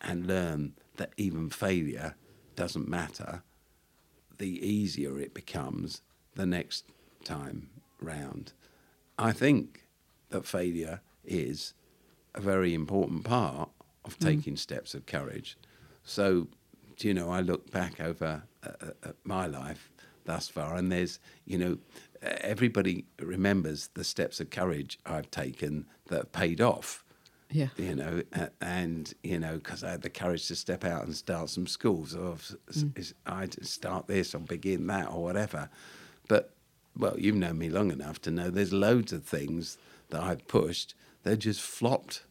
and 0.00 0.26
learn 0.26 0.74
that 0.96 1.12
even 1.16 1.50
failure 1.50 2.14
doesn't 2.54 2.88
matter, 2.88 3.42
the 4.38 4.64
easier 4.66 5.18
it 5.18 5.34
becomes 5.34 6.02
the 6.34 6.46
next 6.46 6.84
time 7.24 7.68
round. 8.00 8.52
I 9.18 9.32
think 9.32 9.86
that 10.30 10.46
failure 10.46 11.00
is 11.24 11.74
a 12.34 12.40
very 12.40 12.74
important 12.74 13.24
part 13.24 13.70
of 14.04 14.18
mm. 14.18 14.26
taking 14.26 14.56
steps 14.56 14.94
of 14.94 15.06
courage. 15.06 15.56
So, 16.04 16.48
do 16.98 17.08
you 17.08 17.14
know, 17.14 17.30
I 17.30 17.40
look 17.40 17.70
back 17.70 18.00
over 18.00 18.42
uh, 18.64 18.70
uh, 19.04 19.12
my 19.24 19.46
life 19.46 19.90
thus 20.24 20.48
far, 20.48 20.76
and 20.76 20.90
there's, 20.92 21.18
you 21.46 21.56
know, 21.58 21.78
uh, 22.22 22.34
everybody 22.40 23.04
remembers 23.20 23.88
the 23.94 24.04
steps 24.04 24.40
of 24.40 24.50
courage 24.50 24.98
I've 25.06 25.30
taken 25.30 25.86
that 26.08 26.16
have 26.18 26.32
paid 26.32 26.60
off 26.60 27.04
Yeah. 27.50 27.68
you 27.78 27.94
know, 27.94 28.22
and 28.60 29.12
you 29.22 29.38
know, 29.38 29.54
because 29.56 29.82
I 29.84 29.90
had 29.92 30.02
the 30.02 30.10
courage 30.10 30.48
to 30.48 30.56
step 30.56 30.84
out 30.84 31.04
and 31.06 31.16
start 31.16 31.48
some 31.50 31.66
schools, 31.66 32.14
or 32.14 32.36
is- 32.96 33.14
I'd 33.26 33.64
start 33.64 34.06
this 34.06 34.34
or 34.34 34.40
begin 34.40 34.86
that 34.88 35.08
or 35.10 35.22
whatever. 35.22 35.70
But 36.28 36.52
well, 36.96 37.14
you've 37.18 37.36
known 37.36 37.58
me 37.58 37.70
long 37.70 37.90
enough 37.92 38.20
to 38.22 38.30
know 38.30 38.50
there's 38.50 38.72
loads 38.72 39.12
of 39.12 39.24
things 39.24 39.78
that 40.10 40.20
I've 40.22 40.46
pushed 40.48 40.94
that 41.22 41.36
just 41.38 41.60
flopped, 41.60 42.24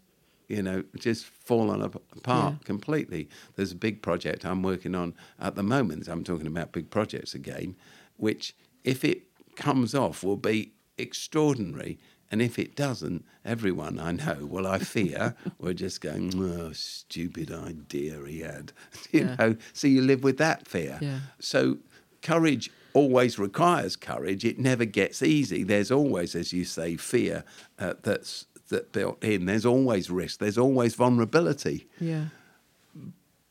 you 0.48 0.62
know, 0.64 0.84
just 0.98 1.26
fallen 1.26 1.82
apart 1.82 2.54
Yeah. 2.54 2.58
completely. 2.66 3.28
There's 3.56 3.72
a 3.74 3.76
big 3.76 4.02
project 4.02 4.46
I'm 4.46 4.64
working 4.64 4.96
on 4.96 5.14
at 5.40 5.56
the 5.56 5.64
moment. 5.64 6.08
I'm 6.08 6.24
talking 6.24 6.48
about 6.48 6.72
big 6.72 6.90
projects 6.90 7.34
again, 7.34 7.76
which 8.16 8.56
if 8.84 9.04
it 9.04 9.24
comes 9.56 9.94
off 9.94 10.24
will 10.24 10.38
be 10.38 10.72
extraordinary. 10.98 11.98
And 12.30 12.42
if 12.42 12.60
it 12.60 12.76
doesn't, 12.76 13.24
everyone 13.46 14.00
I 14.00 14.12
know, 14.12 14.46
well, 14.50 14.68
I 14.68 14.80
fear, 14.80 15.34
we're 15.60 15.74
just 15.74 16.02
going, 16.02 16.32
oh, 16.42 16.72
stupid 16.74 17.52
idea 17.52 18.20
he 18.28 18.40
had. 18.42 18.74
you 19.12 19.22
Yeah. 19.22 19.36
know, 19.36 19.56
so 19.74 19.88
you 19.88 20.02
live 20.02 20.24
with 20.24 20.38
that 20.38 20.68
fear. 20.68 20.98
Yeah. 21.02 21.20
So 21.40 21.78
courage 22.22 22.70
always 22.94 23.40
requires 23.40 23.96
courage. 23.96 24.44
It 24.44 24.60
never 24.60 24.84
gets 24.86 25.24
easy. 25.24 25.64
There's 25.64 25.92
always, 25.92 26.36
as 26.36 26.52
you 26.52 26.66
say, 26.66 26.98
fear 26.98 27.44
uh, 27.80 27.94
that's 28.04 28.46
that 28.70 28.92
built 28.92 29.24
in. 29.24 29.46
There's 29.46 29.66
always 29.66 30.10
risk. 30.10 30.40
There's 30.40 30.58
always 30.58 30.96
vulnerability. 30.96 31.88
Yeah. 32.00 32.26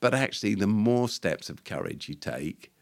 But 0.01 0.15
actually, 0.15 0.55
the 0.55 0.67
more 0.67 1.09
steps 1.09 1.49
of 1.49 1.65
courage 1.65 2.09
you 2.09 2.15
take, 2.15 2.73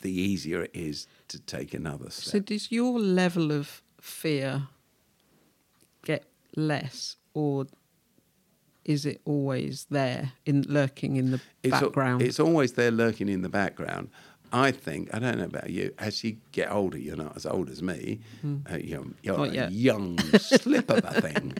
the 0.00 0.12
easier 0.12 0.62
it 0.62 0.70
is 0.74 1.06
to 1.28 1.38
take 1.38 1.74
another 1.74 2.10
step. 2.10 2.32
So 2.32 2.38
does 2.40 2.72
your 2.72 2.98
level 2.98 3.52
of 3.52 3.82
fear 4.00 4.68
get 6.04 6.24
less 6.56 7.16
or 7.34 7.66
is 8.84 9.06
it 9.06 9.20
always 9.24 9.86
there 9.90 10.32
in 10.44 10.62
lurking 10.68 11.16
in 11.16 11.30
the 11.30 11.40
it's, 11.62 11.72
al- 11.72 11.82
background? 11.82 12.22
it's 12.22 12.40
always 12.40 12.72
there 12.72 12.90
lurking 12.90 13.28
in 13.28 13.42
the 13.42 13.48
background. 13.48 14.10
I 14.52 14.70
think, 14.70 15.08
I 15.14 15.18
don't 15.18 15.38
know 15.38 15.44
about 15.44 15.70
you, 15.70 15.94
as 15.98 16.22
you 16.22 16.36
get 16.52 16.70
older, 16.70 16.98
you're 16.98 17.16
not 17.16 17.36
as 17.36 17.46
old 17.46 17.70
as 17.70 17.82
me. 17.82 18.20
Uh, 18.44 18.76
you're 18.76 19.06
you're 19.22 19.38
Not 19.38 19.48
a 19.48 19.54
yet. 19.54 19.72
young 19.72 20.18
slip 20.38 20.90
of 20.90 21.04
a 21.04 21.20
thing. 21.20 21.54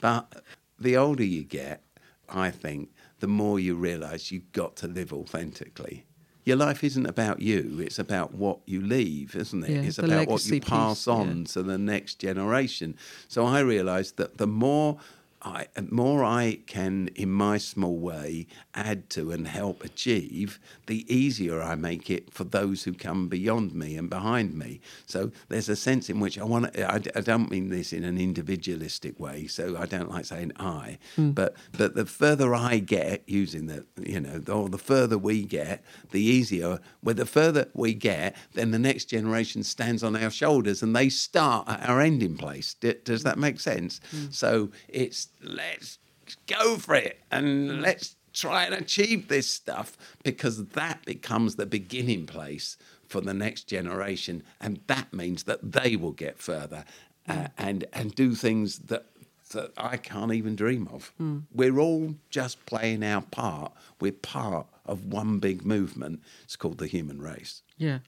But 0.00 0.42
the 0.78 0.96
older 0.96 1.24
you 1.24 1.42
get, 1.42 1.82
I 2.28 2.50
think, 2.50 2.90
the 3.20 3.28
more 3.28 3.58
you 3.58 3.74
realise 3.74 4.30
you've 4.30 4.52
got 4.52 4.76
to 4.76 4.86
live 4.88 5.12
authentically. 5.12 6.04
Your 6.44 6.56
life 6.56 6.84
isn't 6.84 7.06
about 7.06 7.40
you, 7.40 7.78
it's 7.80 7.98
about 7.98 8.34
what 8.34 8.58
you 8.66 8.82
leave, 8.82 9.34
isn't 9.34 9.64
it? 9.64 9.70
Yeah, 9.70 9.80
it's 9.80 9.98
about 9.98 10.28
what 10.28 10.44
you 10.44 10.60
pass 10.60 10.98
piece, 10.98 11.06
yeah. 11.06 11.14
on 11.14 11.44
to 11.44 11.62
the 11.62 11.78
next 11.78 12.16
generation. 12.16 12.96
So 13.28 13.46
I 13.46 13.60
realised 13.60 14.18
that 14.18 14.36
the 14.36 14.46
more 14.46 14.98
I, 15.44 15.66
more 15.90 16.24
I 16.24 16.60
can, 16.66 17.08
in 17.14 17.30
my 17.30 17.58
small 17.58 17.98
way, 17.98 18.46
add 18.74 19.10
to 19.10 19.30
and 19.30 19.46
help 19.46 19.84
achieve, 19.84 20.58
the 20.86 21.04
easier 21.14 21.62
I 21.62 21.74
make 21.74 22.08
it 22.08 22.32
for 22.32 22.44
those 22.44 22.84
who 22.84 22.94
come 22.94 23.28
beyond 23.28 23.74
me 23.74 23.96
and 23.96 24.08
behind 24.08 24.54
me. 24.54 24.80
So 25.06 25.32
there's 25.48 25.68
a 25.68 25.76
sense 25.76 26.08
in 26.08 26.18
which 26.18 26.38
I 26.38 26.44
want 26.44 26.72
to, 26.72 26.90
I, 26.90 27.00
I 27.14 27.20
don't 27.20 27.50
mean 27.50 27.68
this 27.68 27.92
in 27.92 28.04
an 28.04 28.16
individualistic 28.16 29.20
way, 29.20 29.46
so 29.46 29.76
I 29.78 29.84
don't 29.84 30.10
like 30.10 30.24
saying 30.24 30.52
I, 30.58 30.98
hmm. 31.14 31.32
but, 31.32 31.54
but 31.76 31.94
the 31.94 32.06
further 32.06 32.54
I 32.54 32.78
get 32.78 33.22
using 33.26 33.66
the, 33.66 33.84
you 34.00 34.20
know, 34.20 34.40
or 34.50 34.70
the 34.70 34.78
further 34.78 35.18
we 35.18 35.44
get, 35.44 35.84
the 36.10 36.22
easier, 36.22 36.80
well, 37.02 37.14
the 37.14 37.26
further 37.26 37.68
we 37.74 37.92
get, 37.92 38.34
then 38.54 38.70
the 38.70 38.78
next 38.78 39.06
generation 39.06 39.62
stands 39.62 40.02
on 40.02 40.16
our 40.16 40.30
shoulders 40.30 40.82
and 40.82 40.96
they 40.96 41.10
start 41.10 41.68
at 41.68 41.86
our 41.86 42.00
ending 42.00 42.36
place. 42.36 42.74
D- 42.74 42.94
does 43.04 43.24
that 43.24 43.38
make 43.38 43.60
sense? 43.60 44.00
Hmm. 44.10 44.30
So 44.30 44.70
it's 44.88 45.28
let's 45.44 45.98
go 46.46 46.76
for 46.76 46.94
it 46.94 47.20
and 47.30 47.82
let's 47.82 48.16
try 48.32 48.64
and 48.64 48.74
achieve 48.74 49.28
this 49.28 49.48
stuff 49.48 49.96
because 50.22 50.66
that 50.66 51.04
becomes 51.04 51.54
the 51.54 51.66
beginning 51.66 52.26
place 52.26 52.76
for 53.06 53.20
the 53.20 53.34
next 53.34 53.64
generation 53.64 54.42
and 54.60 54.80
that 54.88 55.12
means 55.12 55.44
that 55.44 55.72
they 55.72 55.94
will 55.94 56.12
get 56.12 56.38
further 56.38 56.84
uh, 57.28 57.48
and 57.56 57.84
and 57.92 58.14
do 58.14 58.34
things 58.34 58.80
that 58.80 59.06
that 59.50 59.72
I 59.76 59.96
can't 59.96 60.32
even 60.32 60.56
dream 60.56 60.88
of. 60.92 61.12
We're 61.54 61.78
all 61.78 62.16
just 62.28 62.64
playing 62.66 63.04
our 63.04 63.22
part. 63.22 63.72
We're 64.00 64.12
part 64.12 64.66
of 64.84 65.06
one 65.06 65.38
big 65.38 65.64
movement. 65.64 66.22
It's 66.42 66.56
called 66.56 66.78
the 66.78 66.86
human 66.86 67.22
race. 67.22 67.62
Yeah. 67.76 68.00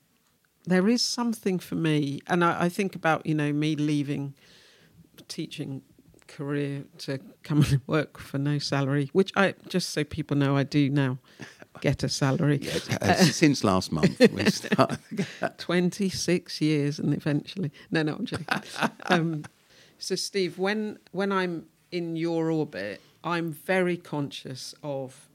There 0.65 0.89
is 0.89 1.03
something 1.03 1.61
for 1.61 1.77
me, 1.77 2.21
and 2.27 2.45
I, 2.45 2.65
I 2.65 2.69
think 2.69 2.97
about, 2.97 3.25
you 3.25 3.35
know, 3.35 3.53
me 3.53 3.77
leaving 3.77 4.35
teaching 5.29 5.83
career 6.29 6.85
to 6.99 7.19
come 7.43 7.63
and 7.63 7.81
work 7.87 8.19
for 8.19 8.39
no 8.39 8.59
salary, 8.59 9.11
which 9.13 9.33
I, 9.37 9.55
just 9.69 9.91
so 9.91 10.05
people 10.05 10.37
know, 10.37 10.57
I 10.57 10.63
do 10.63 10.91
now 10.91 11.19
get 11.81 12.03
a 12.03 12.09
salary. 12.09 12.69
Uh, 13.01 13.15
since 13.15 13.65
last 13.65 13.93
month, 13.93 14.19
we 14.33 14.45
started. 14.51 15.27
26 15.59 16.61
years 16.61 16.99
and 16.99 17.15
eventually 17.15 17.71
no 17.91 18.03
no 18.03 18.15
i'm 18.15 18.25
joking 18.25 18.47
um, 19.07 19.45
so 19.99 20.15
steve 20.15 20.59
when 20.59 20.99
when 21.13 21.33
i'm 21.33 21.67
in 21.91 22.17
your 22.17 22.51
orbit 22.51 23.01
i'm 23.25 23.53
very 23.53 23.97
conscious 23.97 24.75
of 24.83 25.29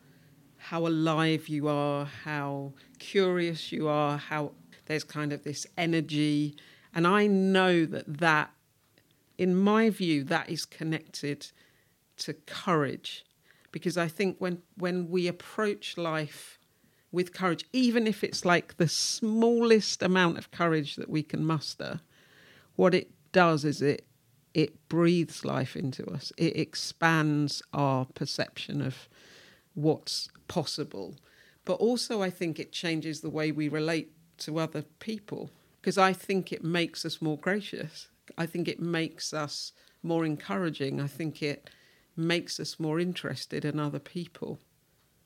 how 0.58 0.86
alive 0.88 1.47
you 1.47 1.67
are 1.67 2.06
how 2.23 2.71
curious 2.99 3.71
you 3.71 3.88
are 3.88 4.17
how 4.17 4.51
there's 4.86 5.04
kind 5.04 5.34
of 5.34 5.43
this 5.43 5.65
energy 5.77 6.56
and 6.93 7.08
i 7.08 7.27
know 7.27 7.86
that 7.86 8.06
that 8.19 8.51
in 9.38 9.56
my 9.56 9.89
view 9.89 10.24
that 10.24 10.50
is 10.50 10.65
connected 10.65 11.52
to 12.17 12.34
courage 12.34 13.26
because 13.72 13.98
i 13.98 14.08
think 14.08 14.36
when 14.39 14.62
when 14.78 15.10
we 15.10 15.28
approach 15.28 15.98
life 15.98 16.60
with 17.12 17.34
courage, 17.34 17.65
even 17.74 18.08
if 18.08 18.24
it's 18.24 18.46
like 18.46 18.78
the 18.78 18.88
smallest 18.88 20.02
amount 20.02 20.38
of 20.38 20.52
courage 20.52 20.96
that 20.96 21.10
we 21.10 21.24
can 21.24 21.46
muster, 21.46 22.00
what 22.76 22.94
it 22.94 23.12
does 23.32 23.65
is 23.65 23.82
it 23.82 24.06
it 24.54 24.89
breathes 24.89 25.46
life 25.46 25.78
into 25.78 26.06
us. 26.08 26.34
It 26.36 26.58
expands 26.58 27.62
our 27.74 28.04
perception 28.04 28.82
of 28.82 29.08
what's 29.76 30.28
possible. 30.50 31.15
But 31.63 31.76
also 31.76 32.22
I 32.22 32.30
think 32.30 32.60
it 32.60 32.74
changes 32.74 33.22
the 33.22 33.30
way 33.30 33.54
we 33.54 33.70
relate 33.70 34.12
to 34.39 34.60
other 34.60 34.82
people. 35.00 35.52
Because 35.80 35.98
I 35.98 36.12
think 36.12 36.52
it 36.52 36.65
makes 36.65 37.06
us 37.06 37.22
more 37.22 37.38
gracious. 37.38 38.10
I 38.38 38.46
think 38.46 38.68
it 38.68 38.80
makes 38.80 39.34
us 39.34 39.74
more 40.04 40.26
encouraging. 40.26 41.00
I 41.00 41.08
think 41.08 41.44
it 41.44 41.70
makes 42.16 42.60
us 42.60 42.80
more 42.80 43.00
interested 43.00 43.66
in 43.66 43.80
other 43.80 44.00
people. 44.00 44.60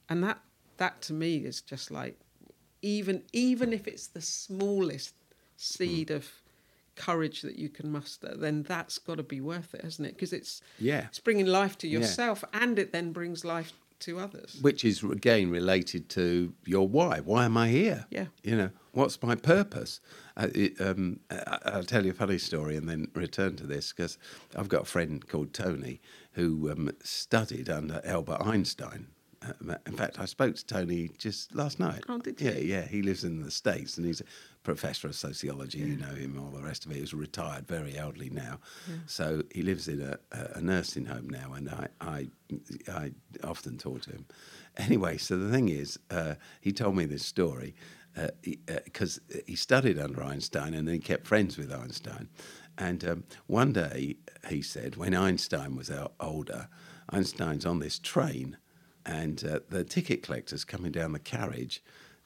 And 0.10 0.24
that 0.24 0.40
that 0.78 1.02
to 1.04 1.14
me 1.14 1.38
is 1.38 1.62
just 1.62 1.90
like 1.92 2.20
even 2.82 3.24
even 3.34 3.74
if 3.74 3.88
it's 3.88 4.08
the 4.08 4.22
smallest 4.22 5.16
seed 5.58 6.10
hmm. 6.10 6.16
of 6.16 6.30
courage 6.96 7.42
that 7.42 7.58
you 7.58 7.68
can 7.68 7.92
muster 7.92 8.36
then 8.38 8.64
that's 8.64 8.98
got 8.98 9.16
to 9.16 9.24
be 9.24 9.42
worth 9.42 9.74
it 9.74 9.82
hasn't 9.82 10.08
it 10.08 10.14
because 10.16 10.32
it's 10.32 10.62
Yeah. 10.80 11.08
it's 11.08 11.20
bringing 11.20 11.46
life 11.46 11.78
to 11.80 11.88
Yeah. 11.88 12.00
yourself 12.00 12.44
and 12.54 12.80
it 12.80 12.94
then 12.94 13.12
brings 13.12 13.44
life 13.44 13.74
to 14.02 14.20
others. 14.20 14.58
Which 14.62 14.84
is 14.84 15.04
again 15.04 15.50
related 15.50 16.10
to 16.10 16.54
your 16.66 16.88
why. 16.88 17.20
Why 17.20 17.46
am 17.46 17.58
I 17.58 17.70
here? 17.70 18.06
Yeah. 18.10 18.28
You 18.44 18.56
know, 18.56 18.70
what's 18.92 19.22
my 19.22 19.36
purpose? 19.36 20.00
Uh, 20.38 20.48
it, 20.54 20.80
um, 20.80 21.20
I'll 21.66 21.84
tell 21.84 22.06
you 22.06 22.12
a 22.12 22.16
funny 22.16 22.38
story 22.38 22.76
and 22.76 22.90
then 22.90 23.08
return 23.14 23.56
to 23.58 23.68
this 23.68 23.94
because 23.94 24.18
I've 24.56 24.70
got 24.70 24.84
a 24.84 24.86
friend 24.86 25.26
called 25.28 25.54
Tony 25.54 26.02
who 26.34 26.72
um, 26.72 26.92
studied 27.04 27.70
under 27.70 28.02
Albert 28.04 28.42
Einstein. 28.42 29.08
Uh, 29.48 29.76
in 29.86 29.94
fact, 29.94 30.20
I 30.20 30.26
spoke 30.26 30.56
to 30.56 30.66
Tony 30.66 31.10
just 31.18 31.54
last 31.54 31.80
night. 31.80 32.04
Oh, 32.10 32.18
did 32.18 32.40
Yeah, 32.42 32.52
you? 32.52 32.68
yeah. 32.68 32.88
He 32.88 33.02
lives 33.02 33.24
in 33.24 33.42
the 33.42 33.52
States 33.52 33.98
and 33.98 34.06
he's 34.06 34.22
a 34.22 34.26
professor 34.64 35.08
of 35.08 35.16
sociology. 35.16 35.80
You 35.80 35.98
know 35.98 36.16
him, 36.16 36.40
all 36.40 36.50
the 36.52 36.64
rest 36.64 36.86
of 36.86 36.92
it. 36.92 36.96
He's 36.98 37.14
retired, 37.14 37.68
very 37.68 37.98
elderly 37.98 38.30
now. 38.30 38.60
So 39.06 39.44
he 39.54 39.62
lives 39.62 39.88
in 39.88 40.02
a, 40.02 40.18
a 40.56 40.62
nursing 40.62 41.06
home 41.06 41.30
now, 41.30 41.54
and 41.54 41.70
I, 41.70 41.88
I, 42.02 42.28
I 42.92 43.12
often 43.44 43.78
talk 43.78 44.02
to 44.04 44.12
him. 44.12 44.26
Anyway, 44.78 45.18
so 45.18 45.38
the 45.38 45.52
thing 45.52 45.70
is, 45.70 46.00
uh, 46.10 46.36
he 46.62 46.72
told 46.72 46.96
me 46.96 47.06
this 47.06 47.26
story 47.26 47.76
because 48.86 49.20
he 49.46 49.56
studied 49.56 50.00
under 50.00 50.24
Einstein 50.24 50.74
and 50.74 50.88
he 50.88 51.00
kept 51.00 51.28
friends 51.28 51.58
with 51.58 51.72
Einstein. 51.72 52.30
And 52.78 53.04
um, 53.08 53.24
one 53.48 53.74
day 53.74 54.18
he 54.50 54.62
said, 54.62 54.96
when 54.96 55.14
Einstein 55.14 55.76
was 55.76 55.92
older, 56.20 56.68
Einstein's 57.10 57.66
on 57.66 57.80
this 57.80 58.00
train 58.00 58.58
and 59.06 59.44
uh, 59.44 59.60
the 59.70 59.84
ticket 59.84 60.24
collector's 60.24 60.64
coming 60.64 60.92
down 60.92 61.12
the 61.12 61.20
carriage 61.20 61.84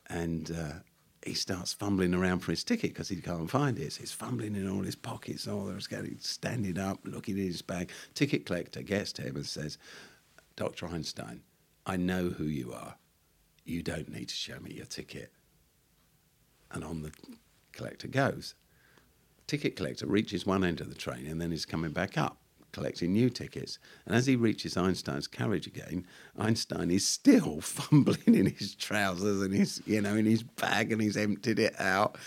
and 0.07 0.51
uh, 0.51 0.79
he 1.23 1.33
starts 1.33 1.73
fumbling 1.73 2.13
around 2.13 2.39
for 2.39 2.51
his 2.51 2.63
ticket 2.63 2.93
because 2.93 3.09
he 3.09 3.17
can't 3.17 3.49
find 3.49 3.77
it. 3.77 3.93
So 3.93 3.99
he's 4.01 4.11
fumbling 4.11 4.55
in 4.55 4.69
all 4.69 4.83
his 4.83 4.95
pockets, 4.95 5.47
all 5.47 5.65
there's 5.65 5.87
getting 5.87 6.17
standing 6.19 6.77
up, 6.77 6.99
looking 7.03 7.37
in 7.37 7.45
his 7.45 7.61
bag. 7.61 7.91
Ticket 8.13 8.45
collector 8.45 8.81
gets 8.81 9.11
to 9.13 9.23
him 9.23 9.35
and 9.35 9.45
says, 9.45 9.77
Dr. 10.55 10.87
Einstein, 10.87 11.41
I 11.85 11.97
know 11.97 12.29
who 12.29 12.45
you 12.45 12.73
are. 12.73 12.95
You 13.65 13.83
don't 13.83 14.09
need 14.09 14.29
to 14.29 14.35
show 14.35 14.59
me 14.59 14.73
your 14.73 14.85
ticket. 14.85 15.31
And 16.71 16.83
on 16.83 17.01
the 17.01 17.11
collector 17.73 18.07
goes. 18.07 18.55
Ticket 19.47 19.75
collector 19.75 20.05
reaches 20.05 20.45
one 20.45 20.63
end 20.63 20.79
of 20.79 20.89
the 20.89 20.95
train 20.95 21.25
and 21.27 21.41
then 21.41 21.51
is 21.51 21.65
coming 21.65 21.91
back 21.91 22.17
up, 22.17 22.37
collecting 22.71 23.13
new 23.13 23.29
tickets. 23.29 23.79
And 24.05 24.15
as 24.15 24.25
he 24.25 24.35
reaches 24.35 24.77
Einstein's 24.77 25.27
carriage 25.27 25.67
again, 25.67 26.05
Einstein 26.37 26.91
is 26.91 27.07
still 27.07 27.61
fumbling 27.61 28.35
in 28.35 28.47
his 28.47 28.75
trousers 28.75 29.41
and 29.41 29.53
his, 29.53 29.81
you 29.85 30.01
know, 30.01 30.15
in 30.15 30.25
his 30.25 30.43
bag 30.43 30.91
and 30.91 31.01
he's 31.01 31.17
emptied 31.17 31.59
it 31.59 31.79
out. 31.79 32.17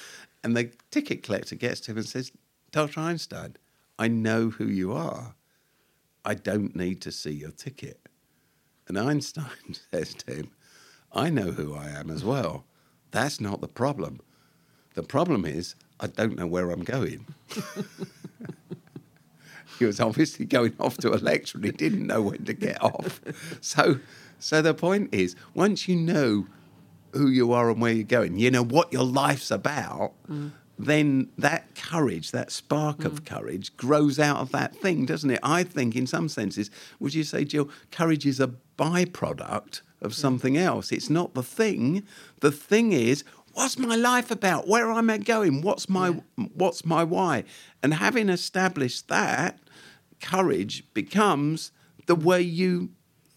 And 0.45 0.57
the 0.57 0.71
ticket 0.91 1.23
collector 1.23 1.55
gets 1.55 1.81
to 1.83 1.93
him 1.93 1.99
and 1.99 2.07
says, 2.07 2.33
Dr. 2.71 3.01
Einstein, 3.01 3.57
I 3.99 4.09
know 4.09 4.51
who 4.51 4.67
you 4.67 4.93
are. 4.93 5.35
I 6.25 6.35
don't 6.35 6.75
need 6.75 7.01
to 7.03 7.13
see 7.13 7.33
your 7.33 7.51
ticket. 7.51 8.01
And 8.89 8.99
Einstein 8.99 9.47
says 9.93 10.15
to 10.15 10.35
him, 10.35 10.51
I 11.13 11.31
know 11.31 11.53
who 11.53 11.75
I 11.75 11.89
am 11.89 12.11
as 12.11 12.25
well. 12.25 12.65
That's 13.11 13.41
not 13.41 13.61
the 13.61 13.69
problem. 13.69 14.21
The 14.95 15.03
problem 15.03 15.45
is, 15.45 15.75
I 16.01 16.07
don't 16.07 16.37
know 16.37 16.47
where 16.47 16.71
I'm 16.71 16.83
going. 16.83 17.27
he 19.83 19.87
was 19.87 19.99
obviously 19.99 20.47
going 20.47 20.75
off 20.79 20.97
to 20.99 21.13
a 21.13 21.19
lecture 21.19 21.59
and 21.59 21.65
he 21.65 21.73
didn't 21.73 22.07
know 22.07 22.23
when 22.23 22.45
to 22.45 22.53
get 22.53 22.81
off. 22.81 23.21
So, 23.61 23.99
so 24.39 24.63
the 24.63 24.75
point 24.75 25.13
is, 25.13 25.35
once 25.55 25.89
you 25.89 25.97
know 25.97 26.47
who 27.13 27.27
you 27.29 27.53
are 27.53 27.69
and 27.69 27.83
where 27.83 27.93
you're 27.93 28.05
going, 28.05 28.39
you 28.39 28.49
know 28.49 28.63
what 28.63 28.93
your 28.93 29.05
life's 29.05 29.51
about, 29.51 30.13
mm. 30.31 30.53
then 30.79 31.31
that 31.37 31.75
courage, 31.75 32.31
that 32.31 32.53
spark 32.53 33.05
of 33.05 33.25
mm. 33.25 33.27
courage, 33.27 33.77
grows 33.77 34.21
out 34.21 34.37
of 34.37 34.53
that 34.53 34.77
thing, 34.77 35.05
doesn't 35.05 35.31
it? 35.31 35.41
I 35.43 35.65
think, 35.65 35.97
in 35.97 36.07
some 36.07 36.29
senses, 36.29 36.71
would 37.01 37.13
you 37.13 37.25
say, 37.25 37.45
Jill, 37.45 37.69
courage 37.91 38.25
is 38.25 38.39
a 38.39 38.55
byproduct 38.79 39.81
of 40.01 40.13
mm. 40.13 40.15
something 40.15 40.57
else? 40.57 40.93
It's 40.93 41.11
not 41.11 41.35
the 41.35 41.43
thing. 41.43 42.05
The 42.39 42.53
thing 42.53 42.93
is, 42.93 43.25
what's 43.53 43.77
my 43.79 43.97
life 43.97 44.31
about? 44.31 44.69
Where 44.69 44.93
am 44.93 45.11
I 45.11 45.19
going? 45.19 45.61
What's 45.61 45.89
my 45.89 46.23
what's 46.55 46.85
my 46.85 47.03
why? 47.03 47.45
And 47.83 47.95
having 47.95 48.29
established 48.29 49.09
that, 49.09 49.59
courage 50.23 50.85
becomes 50.95 51.73
the 52.07 52.15
way 52.15 52.41
you 52.41 52.91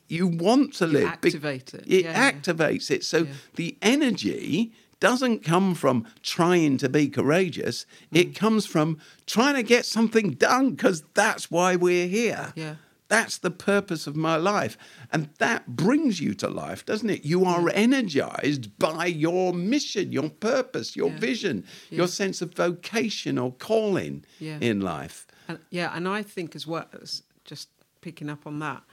you 0.08 0.28
want 0.28 0.72
to 0.76 0.86
live. 0.86 1.02
Be- 1.22 1.30
activate 1.30 1.74
it. 1.74 1.84
It 1.88 2.06
Yeah, 2.06 2.12
yeah. 2.12 2.32
activates 2.32 2.92
it. 2.92 3.04
So 3.04 3.18
Yeah. 3.24 3.34
the 3.56 3.76
energy 3.82 4.72
doesn't 5.00 5.44
come 5.44 5.74
from 5.74 6.06
trying 6.22 6.78
to 6.78 6.88
be 6.88 7.10
courageous. 7.10 7.88
Mm. 8.14 8.20
It 8.22 8.36
comes 8.36 8.68
from 8.68 9.00
trying 9.26 9.56
to 9.56 9.64
get 9.64 9.84
something 9.86 10.32
done 10.36 10.72
because 10.76 11.04
that's 11.16 11.50
why 11.50 11.76
we're 11.76 12.08
here. 12.08 12.54
Yeah. 12.56 12.76
That's 13.08 13.38
the 13.40 13.52
purpose 13.52 14.06
of 14.08 14.16
my 14.16 14.36
life. 14.36 14.78
And 15.12 15.30
that 15.40 15.76
brings 15.76 16.20
you 16.22 16.34
to 16.36 16.48
life, 16.50 16.86
doesn't 16.86 17.10
it? 17.10 17.26
You 17.26 17.44
are 17.46 17.70
energized 17.70 18.78
by 18.80 19.08
your 19.08 19.54
mission, 19.54 20.12
your 20.12 20.30
purpose, 20.30 20.96
your 20.96 21.10
Yeah. 21.12 21.20
vision, 21.20 21.64
Yeah. 21.90 21.98
your 21.98 22.08
sense 22.08 22.42
of 22.44 22.54
vocation 22.54 23.38
or 23.40 23.54
calling 23.54 24.24
Yeah. 24.40 24.58
in 24.62 24.82
life. 24.82 25.26
And, 25.48 25.60
yeah, 25.70 25.92
and 25.94 26.08
I 26.08 26.24
think 26.24 26.56
as 26.56 26.66
well 26.66 26.88
as 27.02 27.24
just 27.44 27.70
picking 28.02 28.30
up 28.30 28.46
on 28.48 28.60
that, 28.60 28.84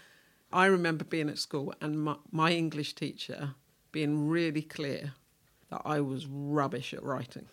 I 0.53 0.67
remember 0.67 1.05
being 1.05 1.29
at 1.29 1.39
school 1.39 1.75
and 1.81 2.03
my, 2.03 2.17
my 2.31 2.53
English 2.53 2.95
teacher 2.95 3.55
being 3.91 4.29
really 4.29 4.63
clear 4.63 5.13
that 5.71 5.83
I 5.85 6.01
was 6.01 6.27
rubbish 6.27 6.93
at 6.93 7.03
writing, 7.03 7.47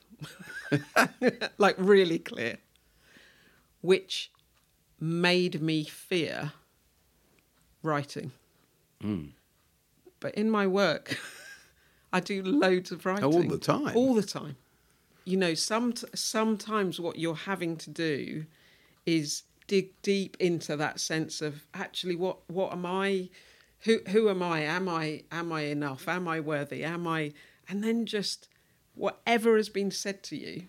like 1.57 1.75
really 1.77 2.19
clear, 2.19 2.57
which 3.81 4.31
made 4.99 5.61
me 5.61 5.85
fear 5.85 6.51
writing. 7.81 8.31
Hmm. 9.01 9.27
But 10.19 10.35
in 10.35 10.51
my 10.51 10.67
work, 10.67 11.17
I 12.13 12.19
do 12.19 12.43
loads 12.43 12.91
of 12.91 13.05
writing 13.05 13.23
All 13.23 13.43
the 13.43 13.57
time. 13.57 13.95
All 13.95 14.13
the 14.13 14.23
time. 14.23 14.57
You 15.23 15.37
know, 15.37 15.53
some 15.53 15.93
sometimes 16.13 16.99
what 16.99 17.17
you're 17.17 17.35
having 17.35 17.77
to 17.77 17.89
do 17.89 18.45
is 19.05 19.43
dig 19.67 19.89
deep 20.01 20.35
into 20.39 20.75
that 20.75 20.99
sense 20.99 21.41
of 21.41 21.65
actually 21.73 22.15
what 22.15 22.37
what 22.49 22.71
am 22.71 22.85
I 22.85 23.29
who 23.81 23.99
who 24.09 24.29
am 24.29 24.43
I? 24.43 24.61
Am 24.61 24.89
I 24.89 25.23
am 25.31 25.51
I 25.51 25.61
enough? 25.61 26.07
Am 26.07 26.27
I 26.27 26.39
worthy? 26.39 26.83
Am 26.83 27.07
I 27.07 27.31
and 27.69 27.83
then 27.83 28.05
just 28.05 28.49
whatever 28.95 29.55
has 29.55 29.69
been 29.69 29.91
said 29.91 30.23
to 30.23 30.35
you 30.35 30.63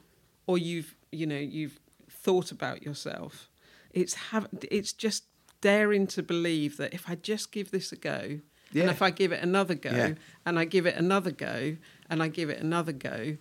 or 0.46 0.58
you've 0.58 0.94
you 1.10 1.26
know 1.26 1.38
you've 1.38 1.80
thought 2.08 2.52
about 2.52 2.82
yourself 2.82 3.48
it's 3.92 4.14
have 4.14 4.46
it's 4.70 4.92
just 4.92 5.24
daring 5.60 6.06
to 6.06 6.22
believe 6.22 6.76
that 6.76 6.94
if 6.94 7.08
I 7.08 7.16
just 7.16 7.50
give 7.50 7.70
this 7.70 7.90
a 7.92 7.96
go 7.96 8.40
Yeah. 8.72 8.82
and 8.82 8.90
if 8.90 9.02
I 9.02 9.10
give 9.10 9.32
it 9.32 9.42
another 9.42 9.74
go 9.74 9.90
Yeah. 9.90 10.14
and 10.46 10.58
I 10.58 10.64
give 10.64 10.86
it 10.86 10.94
another 10.96 11.30
go 11.32 11.76
and 12.08 12.22
I 12.22 12.28
give 12.28 12.50
it 12.50 12.60
another 12.60 12.92
go 12.92 13.36